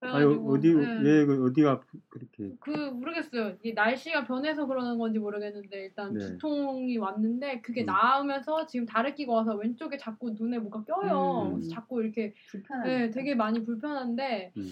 아유 0.00 0.28
그래가지고, 0.40 0.52
어디 0.52 0.74
네. 0.74 1.02
왜그 1.02 1.46
어디가 1.46 1.80
그렇게 2.08 2.52
그 2.60 2.70
모르겠어요. 2.70 3.56
이게 3.60 3.72
날씨가 3.72 4.24
변해서 4.26 4.66
그러는 4.66 4.96
건지 4.96 5.18
모르겠는데 5.18 5.76
일단 5.86 6.14
네. 6.14 6.20
두통이 6.20 6.96
왔는데 6.98 7.60
그게 7.62 7.82
음. 7.82 7.86
나으면서 7.86 8.66
지금 8.66 8.86
다래끼가 8.86 9.32
와서 9.32 9.54
왼쪽에 9.56 9.96
자꾸 9.98 10.30
눈에 10.38 10.58
뭐가 10.60 10.84
껴요. 10.84 11.46
음. 11.48 11.54
그래서 11.56 11.70
자꾸 11.74 12.00
이렇게 12.00 12.32
불편하다. 12.50 12.88
네, 12.88 13.10
되게 13.10 13.34
많이 13.34 13.64
불편한데 13.64 14.52
음. 14.56 14.70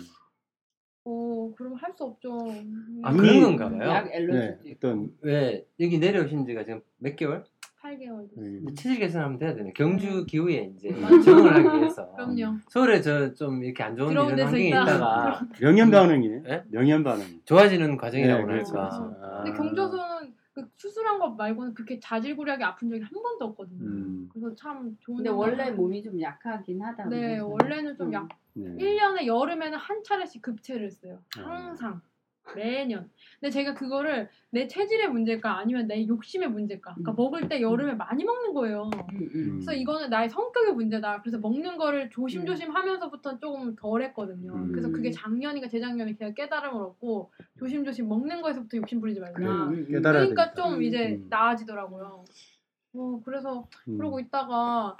어 1.08 1.52
그럼 1.56 1.74
할 1.74 1.92
수 1.96 2.04
없죠. 2.04 2.36
아 3.02 3.12
그런 3.12 3.56
건가 3.56 3.68
봐요. 3.70 3.88
약 3.90 4.04
네, 4.06 4.16
엘러지도 4.16 4.68
있고. 4.68 4.76
어떤 4.88 5.12
왜 5.22 5.66
여기 5.80 5.98
내려오신 5.98 6.46
지가 6.46 6.64
지금 6.64 6.82
몇 6.98 7.16
개월? 7.16 7.44
8개월 7.86 8.28
됐어요. 8.28 8.44
음, 8.46 8.74
체질 8.74 8.98
개선하면 8.98 9.38
돼야 9.38 9.54
되네. 9.54 9.72
경주 9.74 10.24
기후에 10.26 10.72
이제 10.76 10.90
맞아요. 10.90 11.20
적응을 11.22 11.54
하기 11.66 11.78
위해서. 11.80 12.10
그럼요. 12.12 12.58
서울에 12.68 13.00
저 13.00 13.34
좀 13.34 13.62
이렇게 13.62 13.82
안 13.82 13.96
좋은 13.96 14.08
들어온 14.08 14.26
이런 14.28 14.36
데서 14.36 14.46
환경에 14.48 14.68
있다. 14.68 14.82
있다가 14.82 15.46
명현 15.60 15.90
반응이에요. 15.90 16.42
예? 16.48 16.64
명현 16.70 17.04
반응. 17.04 17.24
좋아지는 17.44 17.96
과정이라고 17.96 18.40
네, 18.40 18.46
그러니까. 18.46 18.70
그렇죠. 18.70 19.16
아. 19.22 19.42
근데 19.42 19.56
경조소는 19.56 20.34
그 20.54 20.66
수술한 20.76 21.18
것 21.18 21.34
말고는 21.36 21.74
그렇게 21.74 22.00
자질구레하게 22.00 22.64
아픈 22.64 22.88
적이 22.88 23.02
한 23.02 23.10
번도 23.22 23.44
없거든요. 23.46 23.84
음, 23.84 24.28
그래서 24.32 24.54
참 24.54 24.96
좋은. 25.00 25.16
근데. 25.18 25.28
원래 25.30 25.70
몸이 25.70 26.02
좀 26.02 26.18
약하긴 26.20 26.80
하다. 26.82 27.04
네, 27.10 27.20
그래서. 27.20 27.46
원래는 27.46 27.96
좀 27.96 28.06
음. 28.08 28.12
약. 28.14 28.28
네. 28.54 28.70
1년에 28.78 29.26
여름에는 29.26 29.76
한 29.76 30.02
차례씩 30.02 30.40
급체를 30.40 30.90
써요. 30.90 31.18
아. 31.38 31.42
항상. 31.42 32.00
매년. 32.54 33.10
근데 33.40 33.50
제가 33.50 33.74
그거를 33.74 34.28
내 34.50 34.66
체질의 34.66 35.08
문제일까 35.10 35.58
아니면 35.58 35.86
내 35.86 36.06
욕심의 36.06 36.50
문제일까. 36.50 36.94
그러니까 36.94 37.12
음. 37.12 37.16
먹을 37.16 37.48
때 37.48 37.60
여름에 37.60 37.94
많이 37.94 38.24
먹는 38.24 38.54
거예요. 38.54 38.90
음, 38.94 39.18
음. 39.18 39.30
음. 39.34 39.50
그래서 39.54 39.74
이거는 39.74 40.08
나의 40.10 40.28
성격의 40.28 40.74
문제다. 40.74 41.20
그래서 41.22 41.38
먹는 41.38 41.76
거를 41.76 42.08
조심조심 42.10 42.70
하면서부터 42.70 43.38
조금 43.38 43.74
덜 43.76 44.02
했거든요. 44.02 44.54
음. 44.54 44.72
그래서 44.72 44.90
그게 44.90 45.10
작년인가 45.10 45.68
재작년에 45.68 46.14
제가 46.14 46.32
깨달음을 46.32 46.80
얻고 46.82 47.32
조심조심 47.58 48.08
먹는 48.08 48.42
거에서부터 48.42 48.76
욕심 48.78 49.00
부리지 49.00 49.20
음, 49.20 49.24
음, 49.38 49.72
음. 49.72 49.86
깨달아야 49.88 50.22
그러니까 50.22 50.52
되니까. 50.52 50.54
좀 50.54 50.82
이제 50.82 51.16
음. 51.16 51.26
나아지더라고요. 51.28 52.24
어, 52.94 53.20
그래서 53.24 53.68
음. 53.88 53.98
그러고 53.98 54.20
있다가 54.20 54.96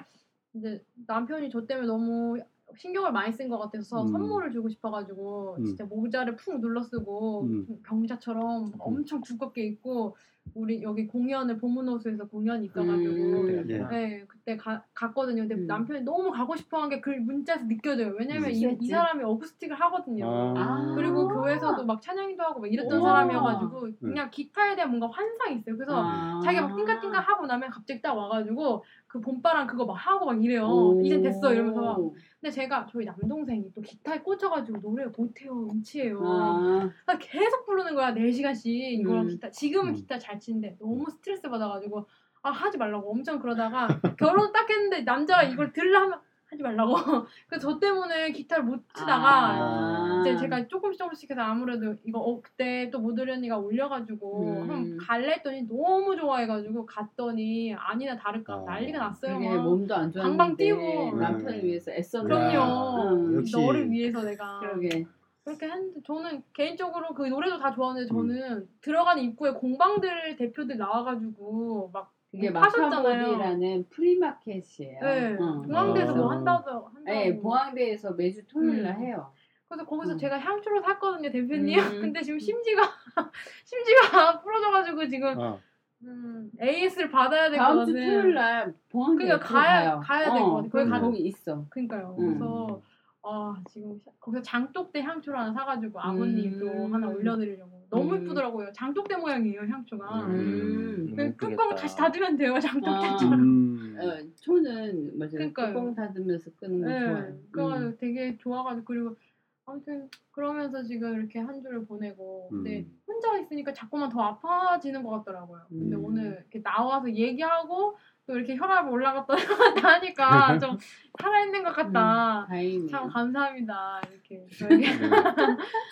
이제 0.54 0.82
남편이 1.06 1.50
저 1.50 1.66
때문에 1.66 1.86
너무 1.86 2.38
신경을 2.76 3.12
많이 3.12 3.32
쓴 3.32 3.48
것 3.48 3.58
같아서 3.58 4.02
음. 4.02 4.08
선물을 4.08 4.50
주고 4.52 4.68
싶어가지고 4.68 5.56
음. 5.60 5.64
진짜 5.64 5.84
모자를 5.84 6.36
푹 6.36 6.60
눌러 6.60 6.82
쓰고 6.82 7.44
음. 7.44 7.66
좀 7.66 7.82
경자처럼 7.86 8.72
엄청 8.78 9.20
두껍게 9.22 9.64
입고 9.66 10.16
우리 10.54 10.80
여기 10.82 11.08
공연을 11.08 11.58
보문호수에서 11.58 12.28
공연이 12.28 12.66
있어가지고 12.66 13.12
음. 13.14 13.66
예. 13.68 13.78
네, 13.78 14.24
그때 14.28 14.56
가, 14.56 14.84
갔거든요. 14.94 15.42
근데 15.42 15.56
음. 15.56 15.66
남편이 15.66 16.02
너무 16.02 16.30
가고 16.30 16.54
싶어한 16.54 16.88
게 16.88 17.00
그 17.00 17.10
문자에서 17.10 17.64
느껴져요. 17.66 18.14
왜냐면 18.18 18.52
이? 18.52 18.76
이 18.80 18.86
사람이 18.86 19.24
어쿠스틱을 19.24 19.74
하거든요. 19.80 20.54
아. 20.56 20.94
그리고 20.94 21.28
교회에서도 21.28 21.84
막 21.84 22.00
찬양도 22.00 22.42
하고 22.42 22.60
막 22.60 22.72
이랬던 22.72 22.98
우와. 23.00 23.08
사람이어가지고 23.10 23.88
그냥 24.00 24.30
기타에 24.30 24.76
대한 24.76 24.90
뭔가 24.90 25.08
환상이 25.08 25.56
있어요. 25.56 25.76
그래서 25.76 25.94
아. 25.96 26.40
자기가 26.44 26.68
막 26.68 26.76
띵가띵가 26.76 27.18
하고 27.20 27.46
나면 27.46 27.70
갑자기 27.70 28.00
딱 28.00 28.14
와가지고 28.16 28.84
그 29.08 29.20
봄바람 29.20 29.66
그거 29.66 29.84
막 29.84 29.94
하고 29.94 30.26
막 30.26 30.44
이래요. 30.44 30.66
오. 30.66 31.00
이젠 31.02 31.22
됐어 31.22 31.52
이러면서 31.52 32.12
근데 32.40 32.50
제가 32.52 32.86
저희 32.86 33.04
남동생이 33.04 33.72
또 33.74 33.80
기타에 33.80 34.20
꽂혀가지고 34.20 34.78
노래를 34.78 35.12
못해요 35.16 35.68
음치예요. 35.70 36.20
아, 36.22 36.90
아, 37.06 37.18
계속 37.18 37.64
부르는 37.64 37.94
거야 37.94 38.12
4시간씩 38.12 38.66
이거랑 38.66 39.24
음. 39.24 39.28
기타 39.28 39.50
지금은 39.50 39.92
음. 39.92 39.94
기타 39.94 40.18
잘 40.18 40.38
치는데 40.38 40.76
너무 40.78 41.10
스트레스 41.10 41.48
받아가지고 41.48 42.06
아 42.42 42.50
하지 42.50 42.78
말라고 42.78 43.10
엄청 43.10 43.40
그러다가 43.40 43.88
결혼 44.18 44.52
딱 44.52 44.68
했는데 44.68 45.00
남자가 45.02 45.42
이걸 45.44 45.72
들으려 45.72 46.00
하면 46.02 46.20
하지 46.56 46.62
말라고 46.62 46.94
그래서 47.48 47.70
저 47.70 47.78
때문에 47.78 48.32
기타를 48.32 48.64
못 48.64 48.80
치다가 48.94 49.50
아. 49.50 50.20
이제 50.22 50.36
제가 50.36 50.66
조금씩 50.66 50.98
조금씩 50.98 51.30
해서 51.30 51.40
아무래도 51.42 51.94
이거 52.04 52.18
어, 52.18 52.40
그때 52.40 52.90
또 52.90 52.98
모델 52.98 53.30
언니가 53.30 53.58
올려가지고 53.58 54.42
음. 54.42 54.60
한번 54.62 54.96
갈래 54.96 55.34
했더니 55.34 55.62
너무 55.68 56.16
좋아해가지고 56.16 56.86
갔더니 56.86 57.74
아니나 57.74 58.16
다를까 58.16 58.54
아. 58.54 58.64
난리가 58.66 58.98
났어요 58.98 59.38
막. 59.38 59.62
몸도 59.62 59.94
안 59.94 60.10
좋았는데 60.10 60.20
방방 60.22 60.56
뛰고. 60.56 61.16
남편을 61.16 61.60
음. 61.60 61.64
위해서 61.64 61.92
애썼는데 61.92 62.34
그럼요 62.52 63.14
음, 63.14 63.36
역시. 63.36 63.56
너를 63.56 63.90
위해서 63.90 64.22
내가 64.22 64.58
그러게 64.60 65.06
그렇게 65.44 65.66
했는데 65.66 66.00
저는 66.04 66.42
개인적으로 66.54 67.14
그 67.14 67.24
노래도 67.26 67.58
다 67.58 67.72
좋아하는데 67.72 68.12
음. 68.12 68.28
저는 68.28 68.68
들어가는 68.80 69.22
입구에 69.22 69.52
공방들 69.52 70.36
대표들 70.36 70.76
나와가지고 70.76 71.90
막 71.92 72.12
그게. 72.30 72.50
마카보리라는 72.50 73.86
프리마켓이에요. 73.90 75.00
네, 75.00 75.34
어. 75.40 75.62
공항대에서 75.62 76.14
뭐 76.14 76.30
아. 76.32 76.36
한다고 76.36 76.62
한다고 76.88 76.90
네, 77.04 77.36
보항대에서 77.38 78.12
매주 78.14 78.46
토요일 78.46 78.82
날 78.82 78.96
음. 78.96 79.02
해요. 79.02 79.32
그래서 79.68 79.84
거기서 79.84 80.12
음. 80.14 80.18
제가 80.18 80.38
향초를 80.38 80.80
샀거든요 80.82 81.30
대표님 81.30 81.78
음. 81.78 82.00
근데 82.12 82.22
지금 82.22 82.38
심지가 82.38 82.82
심지가 83.64 84.40
부러져가지고 84.42 85.08
지금 85.08 85.40
아, 85.40 85.58
음, 86.02 86.50
AS를 86.60 87.10
받아야 87.10 87.48
될것 87.50 87.58
다음 87.66 87.76
같아 87.78 87.86
주 87.86 87.92
토요일 87.94 88.34
날 88.34 88.74
보항대 88.90 89.24
그러니까 89.24 89.48
가야- 89.48 89.98
가야 90.00 90.32
될것 90.32 90.40
같아. 90.40 90.54
거기 90.62 90.70
거기 90.70 90.90
가- 90.90 91.00
거기 91.00 91.18
있어. 91.20 91.64
그러니까요 91.70 92.16
음. 92.18 92.26
그래서 92.38 92.80
아 93.22 93.56
지금 93.70 93.98
샤- 94.04 94.10
거기서 94.20 94.42
장독대 94.42 95.00
향초를 95.02 95.36
하나 95.38 95.52
사가지고 95.52 96.00
아버님도 96.00 96.66
음. 96.66 96.94
하나 96.94 97.08
올려드리려고 97.08 97.75
너무 97.90 98.14
음. 98.14 98.22
예쁘더라고요 98.22 98.72
장독대 98.72 99.16
모양이에요 99.16 99.60
향초가 99.62 100.26
음. 100.26 101.14
그 101.16 101.36
뚜껑. 101.36 101.74
다시 101.74 101.96
닫으면 101.96 102.36
돼요 102.36 102.54
아. 102.56 102.60
장독대처럼 102.60 103.40
음. 103.40 103.96
어, 103.98 104.18
초는 104.40 105.18
맞아요. 105.18 105.30
그러니까요. 105.30 105.66
뚜껑 105.68 105.94
닫으면서 105.94 106.50
끄는 106.56 106.80
거 106.82 106.88
네, 106.88 107.00
좋아요. 107.00 107.38
그래가지고 107.50 107.90
음. 107.90 107.96
되게 107.98 108.36
좋아가지고 108.36 108.84
그리고 108.84 109.16
아무튼 109.64 110.08
그러면서 110.30 110.82
지금 110.84 111.14
이렇게 111.18 111.38
한 111.40 111.60
주를 111.62 111.86
보내고 111.86 112.48
근데 112.50 112.80
음. 112.80 113.00
혼자 113.06 113.36
있으니까 113.38 113.72
자꾸만 113.72 114.08
더 114.10 114.20
아파지는 114.22 115.02
것 115.02 115.10
같더라고요. 115.10 115.62
근데 115.68 115.96
음. 115.96 116.04
오늘 116.04 116.24
이렇게 116.40 116.62
나와서 116.62 117.10
얘기하고 117.10 117.96
또 118.26 118.36
이렇게 118.36 118.54
혈압 118.56 118.88
올라갔다 118.92 119.32
올라갔다 119.34 119.88
하니까 119.94 120.58
좀 120.58 120.76
살아있는 121.20 121.64
것 121.64 121.72
같다. 121.72 122.42
음, 122.42 122.48
다행이네요. 122.48 122.88
참 122.88 123.08
감사합니다. 123.08 124.00
이렇게 124.12 124.46
저에게 124.58 124.86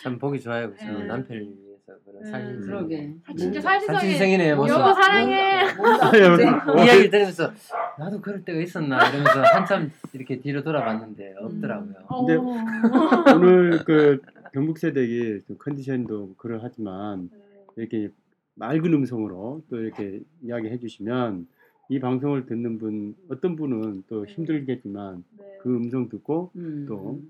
참 0.03 0.19
보기 0.19 0.41
좋아요. 0.41 0.75
저는 0.77 1.01
네. 1.01 1.07
남편을 1.07 1.64
위해서 1.87 2.01
그런 2.05 2.23
네. 2.23 2.31
사진 2.31 2.61
그러게. 2.61 3.15
아, 3.27 3.35
진짜 3.35 3.61
음. 3.61 3.63
살지성이 3.63 3.99
살신성이네 3.99 4.55
모습. 4.55 4.75
여보 4.75 4.93
사랑해. 4.95 5.65
이야기를 6.85 7.11
들으면서 7.11 7.53
나도 7.99 8.21
그럴 8.21 8.45
때가 8.45 8.61
있었나 8.61 9.09
이러면서 9.09 9.43
한참 9.43 9.91
이렇게 10.13 10.41
뒤로 10.41 10.63
돌아봤는데 10.63 11.35
없더라고요. 11.39 11.95
어. 12.09 12.27
근데 12.27 12.41
오늘 13.35 13.85
그 13.85 14.21
경북 14.53 14.79
세대기 14.79 15.43
좀 15.47 15.57
컨디션도 15.59 16.35
그러하지만 16.37 17.31
네. 17.33 17.39
이렇게 17.77 18.09
맑은 18.55 18.93
음성으로 18.93 19.63
또 19.69 19.81
이렇게 19.81 20.21
이야기해 20.43 20.79
주시면 20.79 21.47
이 21.91 22.01
방송을 22.01 22.47
듣는 22.47 22.79
분 22.79 23.15
어떤 23.29 23.57
분은 23.57 24.05
또 24.09 24.25
네. 24.25 24.33
힘들겠지만 24.33 25.25
네. 25.39 25.59
그 25.61 25.75
음성 25.75 26.09
듣고 26.09 26.51
음. 26.57 26.87
또 26.89 27.21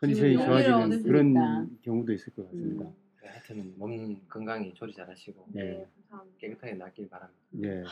컨디션이 0.00 0.36
좋아지는 0.36 1.02
그런. 1.04 1.34
경우도 1.82 2.12
있을 2.12 2.32
것 2.34 2.46
같습니다. 2.46 2.84
음. 2.86 3.03
네, 3.24 3.30
하여튼 3.30 3.72
몸 3.78 4.20
건강히 4.28 4.74
조리 4.74 4.92
잘하시고 4.92 5.46
네. 5.52 5.62
네. 5.62 5.86
깨끗하게 6.38 6.74
낫길 6.74 7.08
바랍니다. 7.08 7.40
예. 7.64 7.82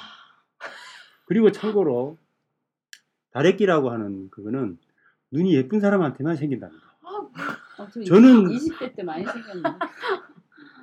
그리고 1.24 1.50
참고로 1.50 2.18
다래끼라고 3.30 3.90
하는 3.90 4.28
그거는 4.30 4.78
눈이 5.30 5.54
예쁜 5.54 5.80
사람한테만 5.80 6.36
생긴답니다. 6.36 6.82
어, 7.02 7.88
저 7.90 8.00
저는- 8.00 8.46
20대 8.54 8.94
때 8.94 9.02
많이 9.02 9.24
생겼는데. 9.24 9.68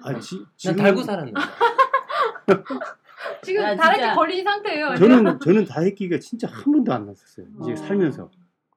아, 0.02 0.20
지, 0.20 0.38
난 0.38 0.48
지금 0.58 0.76
달고 0.78 1.04
살았는데. 1.04 1.40
지금 3.44 3.62
야, 3.64 3.76
다래끼 3.76 4.00
진짜. 4.02 4.16
걸린 4.16 4.44
상태예요. 4.44 4.96
저는 4.96 5.40
저는 5.40 5.66
다래끼가 5.66 6.18
진짜 6.20 6.48
한 6.48 6.64
번도 6.64 6.92
안 6.92 7.06
났었어요. 7.06 7.46
이제 7.62 7.74
어. 7.74 7.76
살면서. 7.76 8.32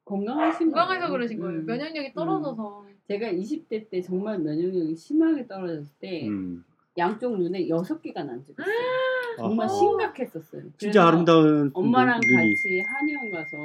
건강하신 0.04 0.70
건강해서 0.70 1.00
거예요. 1.06 1.12
그러신 1.12 1.40
거예요. 1.40 1.60
음. 1.60 1.66
면역력이 1.66 2.12
떨어져서. 2.14 2.86
제가 3.08 3.28
20대 3.32 3.88
때 3.90 4.00
정말 4.00 4.38
면역력이 4.38 4.96
심하게 4.96 5.46
떨어졌을 5.46 5.92
때 6.00 6.28
음. 6.28 6.64
양쪽 6.98 7.38
눈에 7.38 7.68
여섯 7.68 8.00
개가 8.02 8.22
난 8.24 8.42
적이 8.44 8.56
있어요. 8.62 9.36
정말 9.38 9.66
아하. 9.66 9.78
심각했었어요. 9.78 10.62
진짜 10.62 10.76
그래서 10.78 11.00
아름다운 11.08 11.70
엄마랑 11.72 12.20
눈- 12.20 12.36
눈이. 12.36 12.54
같이 12.54 12.80
한의원 12.80 13.30
가서 13.30 13.56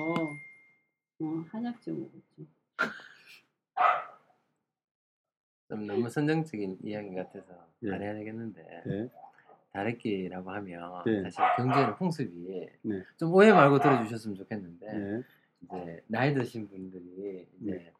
어, 1.19 1.43
한약좀 1.51 1.99
먹었죠. 1.99 2.51
좀 5.67 5.85
너무 5.85 6.09
선정적인 6.09 6.77
이야기 6.83 7.13
같아서 7.13 7.53
네. 7.79 7.91
안 7.93 8.01
해야 8.01 8.13
되겠는데 8.13 8.83
네. 8.85 9.09
다래끼라고 9.73 10.49
하면 10.51 11.03
네. 11.05 11.23
사실 11.23 11.43
경제는 11.57 11.95
풍습이 11.95 12.67
네. 12.83 13.03
좀 13.17 13.33
오해 13.33 13.51
말고 13.51 13.79
들어주셨으면 13.79 14.37
좋겠는데 14.37 14.93
네. 14.93 15.21
이제 15.71 16.03
나이 16.07 16.33
드신 16.33 16.67
분들이 16.67 17.47
이제 17.61 17.71
네. 17.71 17.93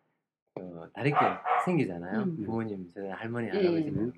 어, 0.56 0.88
다래끼가 0.94 1.44
생기잖아요. 1.66 2.24
음. 2.24 2.46
부모님 2.46 2.92
세대 2.94 3.10
할머니 3.10 3.48
예, 3.48 3.52
할아버지 3.52 3.86
예. 3.86 3.92
는 3.92 4.14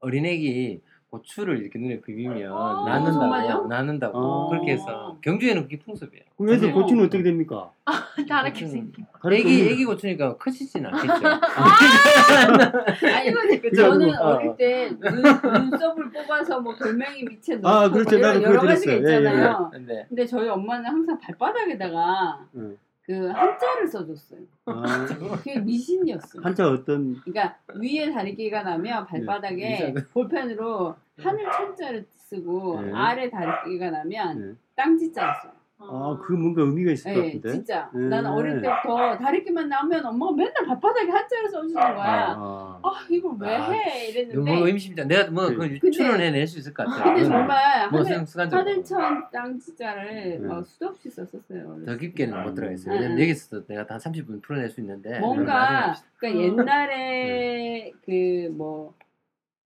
어린애기 0.00 0.82
고추를 1.14 1.58
이렇게 1.60 1.76
눈에 1.80 2.00
비비면 2.00 2.52
아, 2.52 2.84
낫는다고 2.86 3.12
정말요? 3.20 3.66
낫는다고 3.66 4.18
아. 4.46 4.48
그렇게 4.48 4.72
해서 4.72 5.16
경주에는 5.22 5.62
그게 5.62 5.78
풍습이에요. 5.80 6.24
그래서 6.38 6.70
고추는 6.72 7.06
어떻게 7.06 7.24
됩니까? 7.24 7.72
다래끼 8.28 8.64
고추는 8.64 8.70
생기. 8.70 9.04
다래끼 9.20 9.42
애기 9.42 9.62
없는- 9.64 9.72
애기 9.72 9.84
고추니까 9.86 10.36
커지진 10.36 10.86
않겠죠. 10.86 11.12
아니 13.16 13.60
그죠, 13.60 13.82
저는 13.82 14.12
그거. 14.12 14.24
어릴 14.24 14.56
때 14.56 14.88
눈, 15.00 15.22
눈썹을 15.70 16.10
뽑아서 16.12 16.60
뭐 16.60 16.74
돌멩이 16.76 17.24
밑에 17.24 17.56
넣고 17.56 17.68
아, 17.68 17.88
그렇죠. 17.90 18.16
뭐 18.16 18.26
나도 18.28 18.38
이런 18.40 18.52
그거 18.52 18.54
여러 18.64 18.68
가지가 18.68 18.92
들었어요. 18.92 19.08
예, 19.08 19.10
예, 19.10 19.14
예. 19.14 19.18
있잖아요. 19.18 19.70
근데 19.72 20.06
근데 20.08 20.26
저희 20.26 20.48
엄마는 20.48 20.86
항상 20.86 21.18
발바닥에다가 21.18 22.38
응. 22.54 22.76
그 23.10 23.26
한자를 23.26 23.88
써줬어요. 23.88 24.40
아, 24.66 25.04
그게 25.42 25.58
미신이었어요. 25.58 26.42
한자 26.44 26.70
어떤 26.70 27.20
그러니까 27.22 27.58
위에 27.74 28.08
다리끼가 28.12 28.62
나면 28.62 29.04
발바닥에 29.04 29.92
네. 29.92 29.94
볼펜으로 30.12 30.94
하늘 31.18 31.50
천자를 31.50 32.06
쓰고 32.14 32.80
네. 32.82 32.92
아래 32.94 33.28
다리끼가 33.28 33.90
나면 33.90 34.38
네. 34.50 34.54
땅지자를 34.76 35.32
써요. 35.42 35.59
아, 35.82 36.18
그 36.22 36.32
뭔가 36.32 36.62
의미가 36.62 36.92
있을 36.92 37.14
것 37.14 37.20
네, 37.20 37.26
같은데. 37.26 37.52
진짜. 37.52 37.90
네. 37.94 38.00
나는 38.08 38.30
어릴 38.30 38.60
때부터 38.60 39.16
다리끼만 39.18 39.68
나오면 39.68 40.04
엄마가 40.04 40.32
맨날 40.32 40.52
발바닥에 40.66 41.10
한자를 41.10 41.48
써주는 41.48 41.74
거야. 41.74 42.34
아, 42.36 42.80
아, 42.82 42.90
이걸 43.08 43.32
왜 43.40 43.56
아, 43.56 43.70
해? 43.70 44.26
너무 44.32 44.48
이랬는데. 44.50 44.72
의심이다. 44.72 45.04
내가 45.04 45.30
뭐 45.30 45.48
네. 45.48 45.78
그 45.78 45.90
추론해낼 45.90 46.46
수 46.46 46.58
있을 46.58 46.74
것 46.74 46.86
같아요. 46.86 47.14
근데 47.14 47.24
정말 47.24 47.90
뭐 47.90 48.00
하늘, 48.02 48.26
하늘천 48.52 49.30
땅지자를 49.32 50.40
네. 50.42 50.46
막 50.46 50.66
수도 50.66 50.88
없이 50.88 51.10
썼었어요. 51.10 51.80
더 51.86 51.92
때. 51.92 51.98
깊게는 51.98 52.42
못 52.42 52.54
들어가겠어요. 52.54 52.94
왜냐면 52.94 53.16
응. 53.16 53.22
여기서 53.22 53.66
내가 53.66 53.86
한 53.88 53.98
30분 53.98 54.42
풀어낼 54.42 54.68
수 54.68 54.80
있는데 54.80 55.18
뭔가. 55.18 55.94
그러니까 56.18 56.40
어. 56.40 56.44
옛날에 56.44 57.92
그 58.04 58.50
뭐 58.50 58.94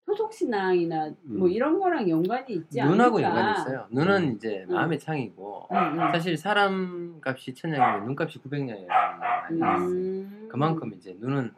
토속신앙이나 0.06 1.12
뭐 1.24 1.48
음. 1.48 1.52
이런 1.52 1.80
거랑 1.80 2.10
연관이 2.10 2.54
있지 2.54 2.82
않을까? 2.82 2.96
눈하고 2.96 3.22
연관이 3.22 3.60
있어요. 3.62 3.88
눈은 3.90 4.24
음. 4.24 4.32
이제 4.34 4.66
응. 4.70 4.76
마음의 4.76 5.00
창이고 5.00 5.68
응, 5.72 5.78
응. 5.78 5.98
사실 6.12 6.38
사람 6.38 7.20
값이 7.24 7.54
천냥이면 7.56 8.08
눈값이 8.08 8.40
있어요. 8.40 8.88
음. 9.52 10.48
그만큼 10.52 10.92
이제 10.96 11.16
눈은 11.20 11.52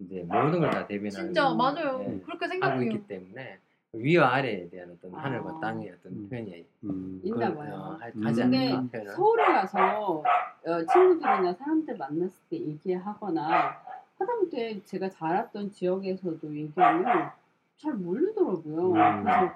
이제 0.00 0.24
모든 0.26 0.60
걸 0.60 0.70
다 0.70 0.86
대변하는 0.86 1.10
진짜 1.32 1.54
맞아요. 1.54 1.98
네, 1.98 2.20
그렇게 2.24 2.48
생각해요. 2.48 2.82
있기 2.82 3.06
때문에 3.06 3.58
위와 3.94 4.34
아래에 4.34 4.68
대한 4.70 4.90
어떤 4.90 5.14
아. 5.14 5.24
하늘과 5.24 5.60
땅의 5.60 5.92
어떤 5.98 6.12
음. 6.12 6.28
표현이 6.28 6.64
음. 6.84 7.20
있나 7.22 7.54
봐요. 7.54 7.74
어, 7.74 7.98
하- 8.00 8.08
음. 8.16 8.26
하지 8.26 8.42
근데 8.42 8.72
않을까 8.72 8.90
표현을. 8.90 9.12
서울에 9.12 9.44
가서 9.44 10.22
어, 10.66 10.86
친구들이나 10.92 11.52
사람들 11.54 11.96
만났을 11.96 12.36
때 12.50 12.56
얘기하거나 12.58 13.76
하다못해 14.18 14.80
제가 14.84 15.08
자랐던 15.10 15.70
지역에서도 15.72 16.56
얘기하면 16.56 17.30
잘 17.82 17.94
모르더라고요. 17.94 18.92
음. 18.92 19.24
그래서 19.24 19.52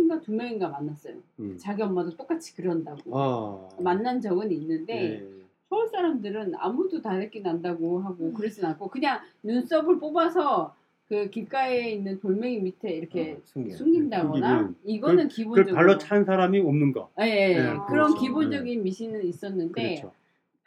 명인가 0.00 0.20
두 0.20 0.32
명인가 0.32 0.68
만났어요. 0.68 1.14
음. 1.40 1.56
자기 1.58 1.82
엄마도 1.82 2.16
똑같이 2.16 2.54
그런다고 2.56 3.18
아. 3.18 3.68
만난 3.78 4.20
적은 4.20 4.50
있는데 4.52 5.20
예. 5.20 5.40
서울 5.68 5.88
사람들은 5.88 6.54
아무도 6.56 7.00
다래끼 7.02 7.42
난다고 7.42 8.00
하고 8.00 8.32
그러진 8.32 8.64
않고 8.64 8.88
그냥 8.88 9.20
눈썹을 9.42 9.98
뽑아서 9.98 10.74
그 11.08 11.28
길가에 11.28 11.90
있는 11.90 12.20
돌멩이 12.20 12.60
밑에 12.60 12.90
이렇게 12.90 13.32
어, 13.32 13.40
숨겨. 13.44 13.74
숨긴다거나 13.74 14.48
숨기면. 14.48 14.76
이거는 14.84 15.28
그 15.28 15.34
기본적으로 15.34 15.74
발로 15.74 15.98
찬 15.98 16.24
사람이 16.24 16.60
없는 16.60 16.92
거. 16.92 17.10
예, 17.20 17.24
예, 17.24 17.50
예. 17.50 17.54
네, 17.56 17.62
그런 17.62 17.86
그렇죠. 17.86 18.14
기본적인 18.20 18.82
미신은 18.82 19.24
있었는데 19.24 19.96
그렇죠. 19.96 20.12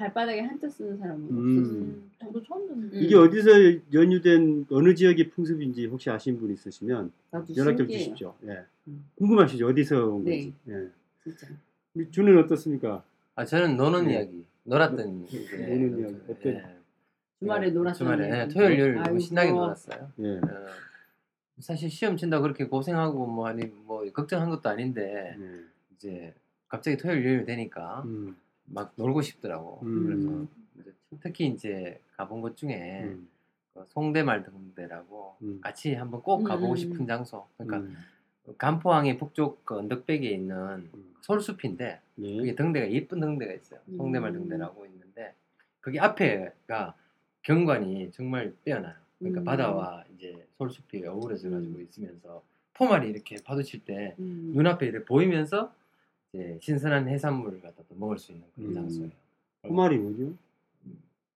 발바닥에 0.04 0.42
한자 0.42 0.68
쓰는 0.68 0.98
사람은 0.98 1.30
음. 1.30 1.58
없었어요. 1.60 1.82
음, 1.82 2.12
저도 2.20 2.44
처음 2.44 2.68
듣는데. 2.68 2.98
음. 2.98 3.04
이게 3.04 3.16
어디서 3.16 3.50
연유된 3.94 4.66
어느 4.72 4.94
지역의 4.94 5.30
풍습인지 5.30 5.86
혹시 5.86 6.10
아시는 6.10 6.40
분 6.40 6.52
있으시면 6.52 7.12
나도 7.32 7.56
연락 7.56 7.78
좀 7.78 7.88
신기해요. 7.88 8.04
주십시오. 8.04 8.36
예. 8.48 8.66
음. 8.88 9.06
궁금하시죠? 9.18 9.68
어디서 9.68 10.06
온 10.08 10.26
네. 10.26 10.32
건지. 10.32 10.54
예. 10.70 10.90
진짜. 11.24 11.48
우리 11.94 12.12
주는 12.12 12.38
어떻습니까? 12.38 13.04
아 13.36 13.46
저는 13.46 13.78
노는 13.78 14.08
네. 14.08 14.14
이야기, 14.14 14.46
놀았던 14.64 15.22
네, 15.22 15.28
이제 15.28 15.58
노는 15.68 16.00
이야기. 16.00 16.16
어때? 16.30 16.50
예. 16.50 16.78
주말에 17.40 17.72
놀았던 17.72 17.98
주말에 17.98 18.26
예, 18.32 18.38
이야기. 18.38 18.54
토요일 18.54 18.80
요일 18.80 18.90
아이고. 18.98 19.04
너무 19.08 19.20
신나게 19.20 19.52
놀았어요. 19.52 20.12
예. 20.20 20.28
어, 20.38 20.68
사실 21.60 21.90
시험 21.90 22.18
친다 22.18 22.38
고 22.38 22.44
그렇게 22.44 22.66
고생하고 22.66 23.26
뭐 23.28 23.48
아니 23.48 23.66
뭐 23.86 24.04
걱정한 24.12 24.50
것도 24.50 24.68
아닌데 24.70 25.38
예. 25.40 25.60
이제 25.96 26.34
갑자기 26.68 26.98
토요일 26.98 27.24
요일 27.26 27.46
되니까 27.46 28.02
음. 28.06 28.36
막 28.66 28.94
놀고 28.96 29.22
싶더라고. 29.22 29.80
음. 29.84 30.06
그래서 30.06 30.48
이제 30.80 30.94
특히 31.22 31.48
이제 31.48 32.00
가본 32.18 32.42
곳 32.42 32.58
중에 32.58 33.04
음. 33.04 33.28
그 33.74 33.86
송대말 33.90 34.44
등대라고 34.44 35.38
음. 35.42 35.60
같이 35.62 35.94
한번 35.94 36.22
꼭 36.22 36.44
가보고 36.44 36.74
음. 36.74 36.76
싶은 36.76 37.08
장소. 37.08 37.48
그러니까 37.58 37.78
음. 37.80 37.96
간포항의 38.58 39.18
북쪽 39.18 39.66
그 39.66 39.78
언덕배기에 39.78 40.32
있는 40.32 40.90
음. 40.94 41.14
솔숲인데 41.22 42.02
예. 42.20 42.38
그게 42.38 42.56
등대가 42.56 42.92
예쁜 42.92 43.20
등대가 43.20 43.54
있어요. 43.54 43.80
송대말 43.96 44.32
음. 44.32 44.42
등대라고 44.42 44.86
있는데 44.86 45.34
거기 45.82 46.00
앞에가 46.00 46.96
경관이 47.42 48.12
정말 48.12 48.54
뛰어나요. 48.64 48.96
그러니까 49.20 49.42
음. 49.42 49.46
바다와 49.46 50.04
이제 50.16 50.46
솔숲이 50.58 51.06
어우러져 51.06 51.50
가지고 51.50 51.78
음. 51.78 51.82
있으면서 51.82 52.44
포말이 52.74 53.10
이렇게 53.10 53.38
파도칠 53.44 53.86
때 53.86 54.16
음. 54.20 54.52
눈앞에 54.54 54.88
이렇게 54.88 55.06
보이면서 55.06 55.74
이제 56.34 56.58
신선한 56.62 57.08
해산물을 57.08 57.62
갖다 57.62 57.84
또 57.88 57.96
먹을 57.96 58.18
수 58.18 58.32
있는 58.32 58.46
그런 58.56 58.70
음. 58.70 58.74
장소예요. 58.74 59.12
포말이 59.62 59.98
뭐죠? 59.98 60.34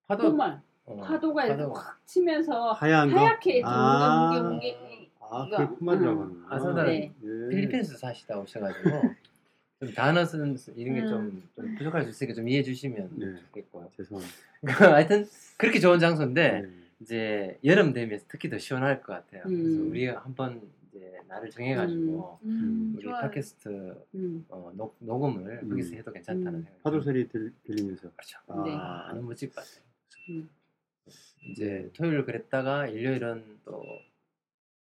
파도 0.07 0.23
정말 0.23 0.59
어, 0.85 0.95
파도가 1.01 1.45
이렇게 1.45 1.61
파도. 1.63 1.73
확 1.73 1.99
치면서 2.05 2.71
하얀 2.73 3.11
거? 3.11 3.19
하얗게 3.19 3.61
아. 3.63 4.31
둥근 4.33 4.53
무게 4.55 4.77
무게 4.77 5.09
아, 5.19 5.45
이거. 5.45 5.57
그게 5.57 5.77
포말이라고 5.79 6.21
음. 6.21 6.21
하는구나. 6.23 6.55
아, 6.55 6.59
선생님. 6.59 7.13
네. 7.19 7.29
예. 7.45 7.49
필리핀에서 7.49 7.97
사시다 7.97 8.39
오셔가지고 8.39 8.89
좀 9.79 9.93
단어 9.93 10.25
쓰는 10.25 10.57
이런 10.75 10.95
게 10.95 11.01
좀 11.01 11.13
음. 11.19 11.43
좀 11.55 11.75
부족할 11.75 12.03
수 12.03 12.09
있으니까 12.09 12.33
좀 12.33 12.47
이해해 12.49 12.63
주시면 12.63 13.09
네. 13.17 13.35
좋겠고요. 13.35 13.89
죄송합니다. 13.97 14.35
하여튼 14.95 15.27
그렇게 15.57 15.79
좋은 15.79 15.99
장소인데 15.99 16.61
네. 16.61 16.69
이제 17.01 17.59
여름 17.63 17.93
되면 17.93 18.19
특히 18.27 18.49
더 18.49 18.57
시원할 18.57 19.01
것 19.03 19.13
같아요. 19.13 19.43
그래서 19.43 19.63
음. 19.81 19.89
우리가 19.91 20.21
한번 20.21 20.61
이제 20.97 21.21
날을 21.27 21.49
정해가지고 21.49 22.39
음, 22.43 22.93
우리 22.95 23.03
좋아요. 23.03 23.21
팟캐스트 23.21 24.05
음. 24.15 24.45
어, 24.49 24.71
녹, 24.75 24.95
녹음을 24.99 25.61
음. 25.63 25.69
거기서 25.69 25.95
해도 25.95 26.11
괜찮다는 26.11 26.59
음. 26.59 26.63
생각이 26.63 26.81
파도 26.83 26.99
듭니다. 26.99 27.05
소리 27.05 27.27
들, 27.29 27.53
들리면서. 27.63 28.11
그렇죠. 28.11 28.39
아, 28.47 28.63
네. 28.63 28.75
아, 28.75 29.13
너무 29.13 29.29
멋질 29.29 29.49
것 29.49 29.55
같아요. 29.57 29.83
음. 30.29 30.49
이제 31.49 31.89
토요일 31.93 32.25
그랬다가 32.25 32.87
일요일은 32.87 33.59
또 33.63 33.83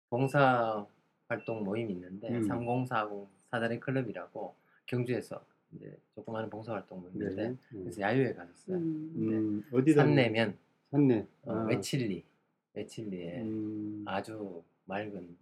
봉사 0.10 0.86
활동 1.28 1.64
모임이 1.64 1.94
있는데 1.94 2.30
음. 2.30 2.44
3040 2.44 3.28
사다리 3.52 3.80
클럽이라고 3.80 4.56
경주에서 4.88 5.46
이제 5.74 5.96
조그마한 6.16 6.50
봉사 6.50 6.74
활동 6.74 7.02
모임인데 7.02 7.50
네. 7.50 7.56
그래서 7.70 8.02
야유회 8.02 8.34
갔었어요. 8.34 8.78
음. 8.78 9.14
음, 9.16 9.64
어디다? 9.72 10.04
산내면 10.04 10.58
산내. 10.92 11.28
어, 11.44 11.54
아. 11.54 11.66
외칠리 11.66 12.24
외칠리에 12.74 13.42
음. 13.42 14.04
아주 14.08 14.64
맑은 14.86 15.38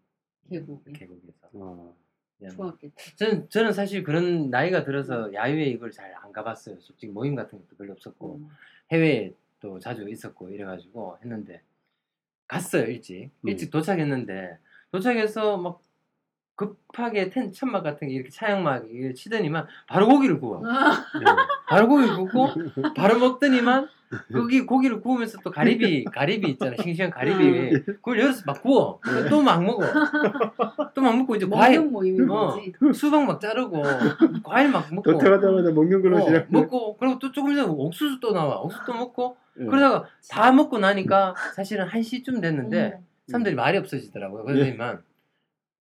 계곡이 0.50 0.94
계곡에서 0.94 1.48
아. 1.56 1.92
그냥 2.38 2.56
좋았겠다. 2.56 2.96
저는 3.16 3.50
저는 3.50 3.74
사실 3.74 4.04
그런 4.04 4.50
나이가 4.52 4.84
들어서 4.84 5.34
야유회 5.34 5.66
이걸 5.66 5.92
잘 5.92 6.14
안 6.28 6.32
가봤어요. 6.32 6.76
솔직히 6.82 7.08
모임 7.08 7.36
같은 7.36 7.58
것도 7.58 7.78
별로 7.78 7.94
없었고 7.94 8.36
음. 8.36 8.50
해외에 8.92 9.34
또 9.60 9.80
자주 9.80 10.08
있었고 10.08 10.50
이래가지고 10.50 11.18
했는데 11.24 11.62
갔어요 12.48 12.86
일찍 12.86 13.32
음. 13.42 13.50
일찍 13.50 13.72
도착했는데 13.72 14.60
도착해서 14.92 15.58
막 15.58 15.82
급하게 16.56 17.30
텐 17.30 17.52
천막 17.52 17.84
같은 17.84 18.08
게 18.08 18.14
이렇게 18.14 18.30
차양막 18.30 18.88
치더니만 19.16 19.68
바로 19.88 20.08
고기를 20.08 20.40
구워 20.40 20.62
바로 21.68 21.88
고기 21.88 22.08
굽고 22.08 22.94
바로 22.96 23.20
먹더니만 23.20 23.88
거기 24.32 24.66
고기를 24.66 25.02
구우면서 25.02 25.40
또 25.44 25.52
가리비 25.52 26.06
가리비 26.06 26.52
있잖아 26.52 26.76
싱싱한 26.82 27.12
가리비 27.12 27.84
그걸 27.86 28.20
열어서 28.20 28.44
막 28.46 28.62
구워 28.62 29.00
또 29.30 29.42
막 29.42 29.64
먹어 29.64 29.84
또 30.94 31.02
막 31.02 31.18
먹고 31.18 31.36
이제 31.36 31.46
과일 31.48 31.80
어. 32.30 32.58
수박 32.94 33.26
막 33.26 33.40
자르고 33.42 33.84
과일 34.44 34.70
막 34.70 34.86
먹고 34.94 35.12
도착하자마자 35.12 35.72
먹는 35.72 36.02
걸로 36.02 36.18
어, 36.18 36.26
시작. 36.26 36.46
먹고 36.50 36.98
그리고 36.98 37.20
또 37.20 37.32
조금 37.32 37.52
있으면 37.52 37.70
옥수수 37.70 38.20
또 38.20 38.32
나와 38.34 38.60
옥수수 38.62 38.84
또 38.86 38.94
먹고 38.94 39.38
예. 39.60 39.66
그러다가 39.66 40.06
다 40.30 40.52
먹고 40.52 40.78
나니까 40.80 41.34
사실은 41.56 41.86
한 41.86 42.02
시쯤 42.02 42.42
됐는데 42.42 42.86
어머. 42.94 43.04
사람들이 43.28 43.56
말이 43.56 43.78
없어지더라고요. 43.78 44.44
예. 44.48 44.54
그러더니만 44.54 45.02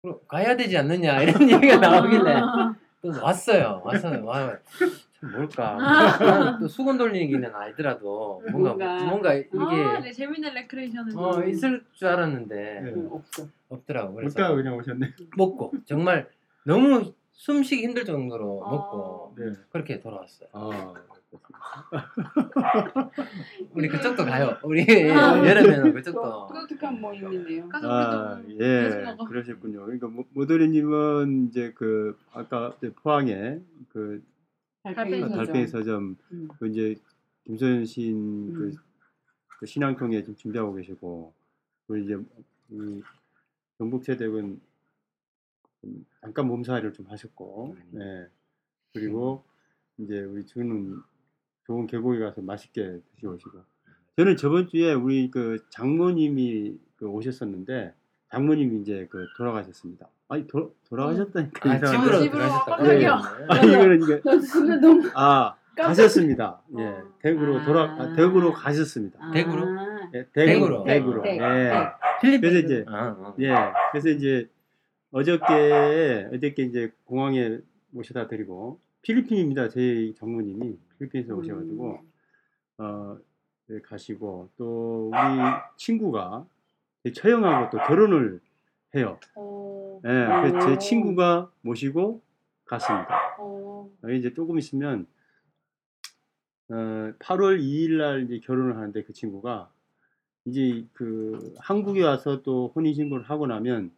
그럼 0.02 0.18
가야 0.28 0.56
되지 0.56 0.76
않느냐 0.78 1.22
이런 1.22 1.42
얘기가 1.50 1.76
나오길래 1.76 2.34
또 3.02 3.12
왔어요. 3.22 3.82
와서 3.84 4.10
와, 4.24 4.52
참 5.20 5.32
뭘까? 5.32 5.76
나는 6.20 6.58
또 6.60 6.68
수건 6.68 6.98
돌리기는 6.98 7.54
아니더라도 7.54 8.42
뭔가 8.50 8.74
뭔가. 8.74 9.04
뭔가 9.04 9.34
이게 9.34 9.48
아, 9.58 10.00
네, 10.00 10.12
재밌는 10.12 10.54
레크레이션을. 10.54 11.12
어, 11.16 11.42
있을 11.44 11.82
줄 11.94 12.08
알았는데 12.08 12.80
네. 12.84 12.90
음, 12.92 13.08
없어. 13.10 13.46
없더라고. 13.68 14.14
그래서 14.14 14.38
먹다가 14.38 14.54
그냥 14.56 14.76
오셨네. 14.76 15.12
먹고 15.36 15.72
정말 15.86 16.28
너무 16.64 17.12
숨쉬기 17.32 17.82
힘들 17.82 18.04
정도로 18.04 18.62
아. 18.66 18.70
먹고 18.70 19.34
네. 19.38 19.52
그렇게 19.70 20.00
돌아왔어요. 20.00 20.48
아. 20.52 20.94
우리 23.72 23.88
그쪽도 23.88 24.24
가요. 24.24 24.56
우리 24.62 24.86
여름에는 24.88 25.92
그쪽도 25.94 26.46
독특한 26.48 27.00
모임이네요. 27.00 27.68
가서 27.68 27.90
아, 27.90 28.40
우리도 28.44 28.64
예, 28.64 28.82
계속 28.84 29.02
먹어. 29.02 29.24
그러셨군요. 29.26 29.82
그러니까 29.84 30.06
모- 30.08 30.24
모더리님은 30.32 31.48
이제 31.48 31.72
그 31.74 32.16
아까 32.32 32.72
이제 32.78 32.92
포항에 33.02 33.58
그 33.92 34.22
달팽이 34.94 35.20
달팽이 35.20 35.28
서점. 35.28 35.44
달팽이 35.46 35.66
서점 35.66 36.16
음. 36.32 36.48
그 36.58 36.68
이제 36.68 36.94
김소연 37.44 37.84
시인 37.84 38.52
그, 38.52 38.64
음. 38.66 38.72
그 39.58 39.66
신앙통에 39.66 40.20
지금 40.22 40.36
준비하고 40.36 40.74
계시고 40.74 41.32
그리고 41.86 42.04
이제 42.04 42.18
이 42.70 43.02
경북대대군 43.78 44.60
좀 45.80 46.06
잠깐 46.20 46.46
몸살이를 46.46 46.92
좀 46.92 47.06
하셨고, 47.06 47.76
음. 47.78 48.00
예. 48.00 48.28
그리고 48.92 49.44
이제 49.98 50.20
우리 50.20 50.44
주는 50.46 51.00
좋은 51.66 51.86
계곡에 51.86 52.18
가서 52.18 52.40
맛있게 52.40 53.00
드시고 53.14 53.34
오시고. 53.34 53.62
저는 54.16 54.36
저번 54.36 54.68
주에 54.68 54.94
우리 54.94 55.30
그 55.30 55.64
장모님이 55.68 56.78
그 56.96 57.06
오셨었는데 57.06 57.94
장모님이 58.30 58.80
이제 58.80 59.06
그 59.10 59.26
돌아가셨습니다. 59.36 60.08
아니 60.28 60.46
도, 60.46 60.74
돌아가셨다니까 60.88 61.70
아. 61.70 61.78
집으로. 61.78 62.30
깜짝이야. 62.64 63.16
네. 63.16 63.46
아 63.48 63.56
이거는 63.64 64.02
이게 64.02 64.20
나 64.22 64.38
순간 64.40 64.80
너무 64.80 65.10
아 65.14 65.54
가셨습니다. 65.76 66.62
예, 66.78 66.84
어. 66.84 67.12
대구로 67.20 67.64
돌아 67.64 67.82
아, 67.82 67.96
아. 68.00 68.12
대구로 68.14 68.52
가셨습니다. 68.52 69.30
대구로? 69.32 69.62
아, 69.78 70.10
예, 70.14 70.26
대구로. 70.32 70.84
대구로. 70.84 71.22
네, 71.22 71.36
예. 71.36 71.38
네. 71.38 71.72
필리핀 72.20 72.40
그래서 72.40 72.58
이제 72.66 72.84
아, 72.88 73.08
어. 73.18 73.34
예, 73.40 73.54
그래서 73.92 74.08
이제 74.08 74.48
어저께 75.12 76.28
어저께 76.32 76.62
이제 76.62 76.92
공항에 77.04 77.58
모셔다 77.90 78.26
드리고 78.28 78.80
필리핀입니다. 79.02 79.68
제 79.68 80.12
장모님이 80.18 80.78
필리핀에서 80.98 81.34
음. 81.34 81.38
오셔가지고 81.38 82.00
어 82.78 83.16
네, 83.68 83.80
가시고 83.80 84.50
또 84.56 85.10
우리 85.12 85.18
친구가 85.76 86.46
제 87.04 87.12
처형하고 87.12 87.70
또 87.70 87.84
결혼을 87.84 88.40
해요. 88.94 89.18
어, 89.34 89.85
예, 90.04 90.50
그래서 90.50 90.66
제 90.66 90.72
오. 90.74 90.78
친구가 90.78 91.50
모시고 91.62 92.22
갔습니다. 92.64 93.36
어, 93.38 93.90
어, 94.02 94.08
이제 94.10 94.32
조금 94.34 94.58
있으면 94.58 95.06
어, 96.68 96.74
8월 97.18 97.60
2일 97.60 97.98
날 97.98 98.22
이제 98.24 98.40
결혼을 98.44 98.76
하는데 98.76 99.02
그 99.04 99.12
친구가 99.12 99.70
이제 100.46 100.84
그 100.92 101.54
한국에 101.58 102.02
와서 102.04 102.42
또 102.42 102.72
혼인 102.74 102.94
신고를 102.94 103.24
하고 103.24 103.46
나면 103.46 103.90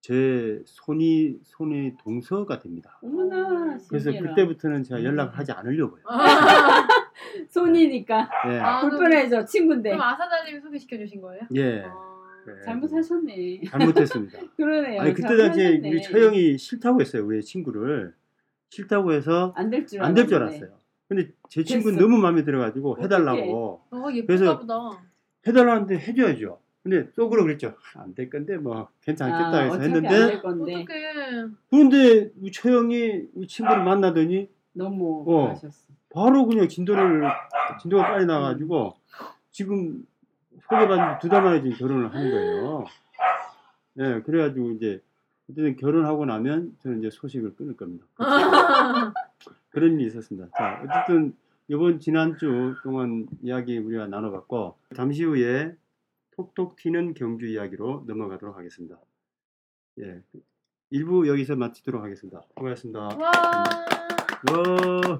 제 0.00 0.62
손이 0.64 1.40
손의 1.44 1.96
동서가 2.02 2.58
됩니다. 2.58 2.98
어머나 3.02 3.78
그래서 3.88 4.10
신기해라. 4.10 4.34
그때부터는 4.34 4.82
제가 4.82 5.04
연락을 5.04 5.38
하지 5.38 5.52
않으려고요. 5.52 6.02
아, 6.06 6.88
손이니까 7.50 8.30
예, 8.48 8.58
아, 8.58 8.80
불편해져 8.80 9.44
친구인데. 9.44 9.90
그럼 9.90 10.02
아사다님이 10.02 10.60
소개시켜 10.60 10.96
주신 10.96 11.20
거예요? 11.20 11.42
예. 11.54 11.82
아, 11.84 12.09
그래. 12.54 12.64
잘못하셨네. 12.64 13.60
잘못했습니다. 13.68 14.38
그러네요. 14.56 15.00
아니 15.00 15.14
그때 15.14 15.36
당시에. 15.36 15.78
우리 15.78 16.02
처형이 16.02 16.58
싫다고 16.58 17.00
했어요. 17.00 17.24
우리 17.26 17.42
친구를 17.42 18.14
싫다고 18.70 19.12
해서 19.12 19.52
안 19.56 19.70
될 19.70 19.86
줄 19.86 20.02
안될 20.02 20.26
줄 20.26 20.36
알았는데. 20.36 20.64
알았어요. 20.66 20.78
근데 21.08 21.32
제 21.48 21.64
친구는 21.64 21.96
됐어. 21.98 22.06
너무 22.06 22.18
마음에 22.20 22.44
들어가지고 22.44 22.98
해달라고 23.02 23.82
어, 23.90 24.02
그래서- 24.26 24.58
보다. 24.60 24.74
해달라는데 25.46 25.98
해줘야죠. 25.98 26.60
근데 26.82 27.08
속으로 27.14 27.42
그랬죠. 27.42 27.74
안 27.94 28.14
될 28.14 28.30
건데 28.30 28.56
뭐 28.56 28.88
괜찮겠다 29.02 29.48
아, 29.58 29.60
해서 29.64 29.80
했는데 29.80 30.08
어떡해. 30.42 30.86
그런데 31.70 32.30
우리 32.40 32.52
처형이 32.52 33.22
우리 33.34 33.46
친구를 33.46 33.84
만나더니 33.84 34.48
너무 34.72 35.24
어. 35.26 35.48
하셨어. 35.50 35.90
바로 36.12 36.46
그냥 36.46 36.68
진도를 36.68 37.22
진도가 37.82 38.02
빨리 38.04 38.26
나가지고 38.26 38.94
지금 39.50 40.04
소개받은 40.70 41.18
두 41.18 41.28
달 41.28 41.42
만에 41.42 41.60
지금 41.62 41.76
결혼을 41.76 42.14
하는 42.14 42.30
거예요. 42.30 42.84
예, 43.98 44.22
그래가지고 44.22 44.70
이제 44.72 45.02
어쨌든 45.50 45.76
결혼하고 45.76 46.24
나면 46.26 46.76
저는 46.82 47.00
이제 47.00 47.10
소식을 47.10 47.56
끊을 47.56 47.76
겁니다. 47.76 48.06
그런 49.70 49.94
일이 49.98 50.06
있었습니다. 50.06 50.48
자, 50.56 50.80
어쨌든 50.84 51.36
이번 51.68 51.98
지난주 52.00 52.74
동안 52.82 53.26
이야기 53.42 53.78
우리가 53.78 54.06
나눠봤고 54.06 54.76
잠시 54.94 55.24
후에 55.24 55.74
톡톡 56.36 56.76
튀는 56.76 57.14
경주 57.14 57.46
이야기로 57.46 58.04
넘어가도록 58.06 58.56
하겠습니다. 58.56 58.96
예, 60.00 60.22
일부 60.90 61.28
여기서 61.28 61.56
마치도록 61.56 62.02
하겠습니다. 62.02 62.42
수고하셨습니다. 62.54 63.00
와. 63.00 63.30
와. 64.50 65.18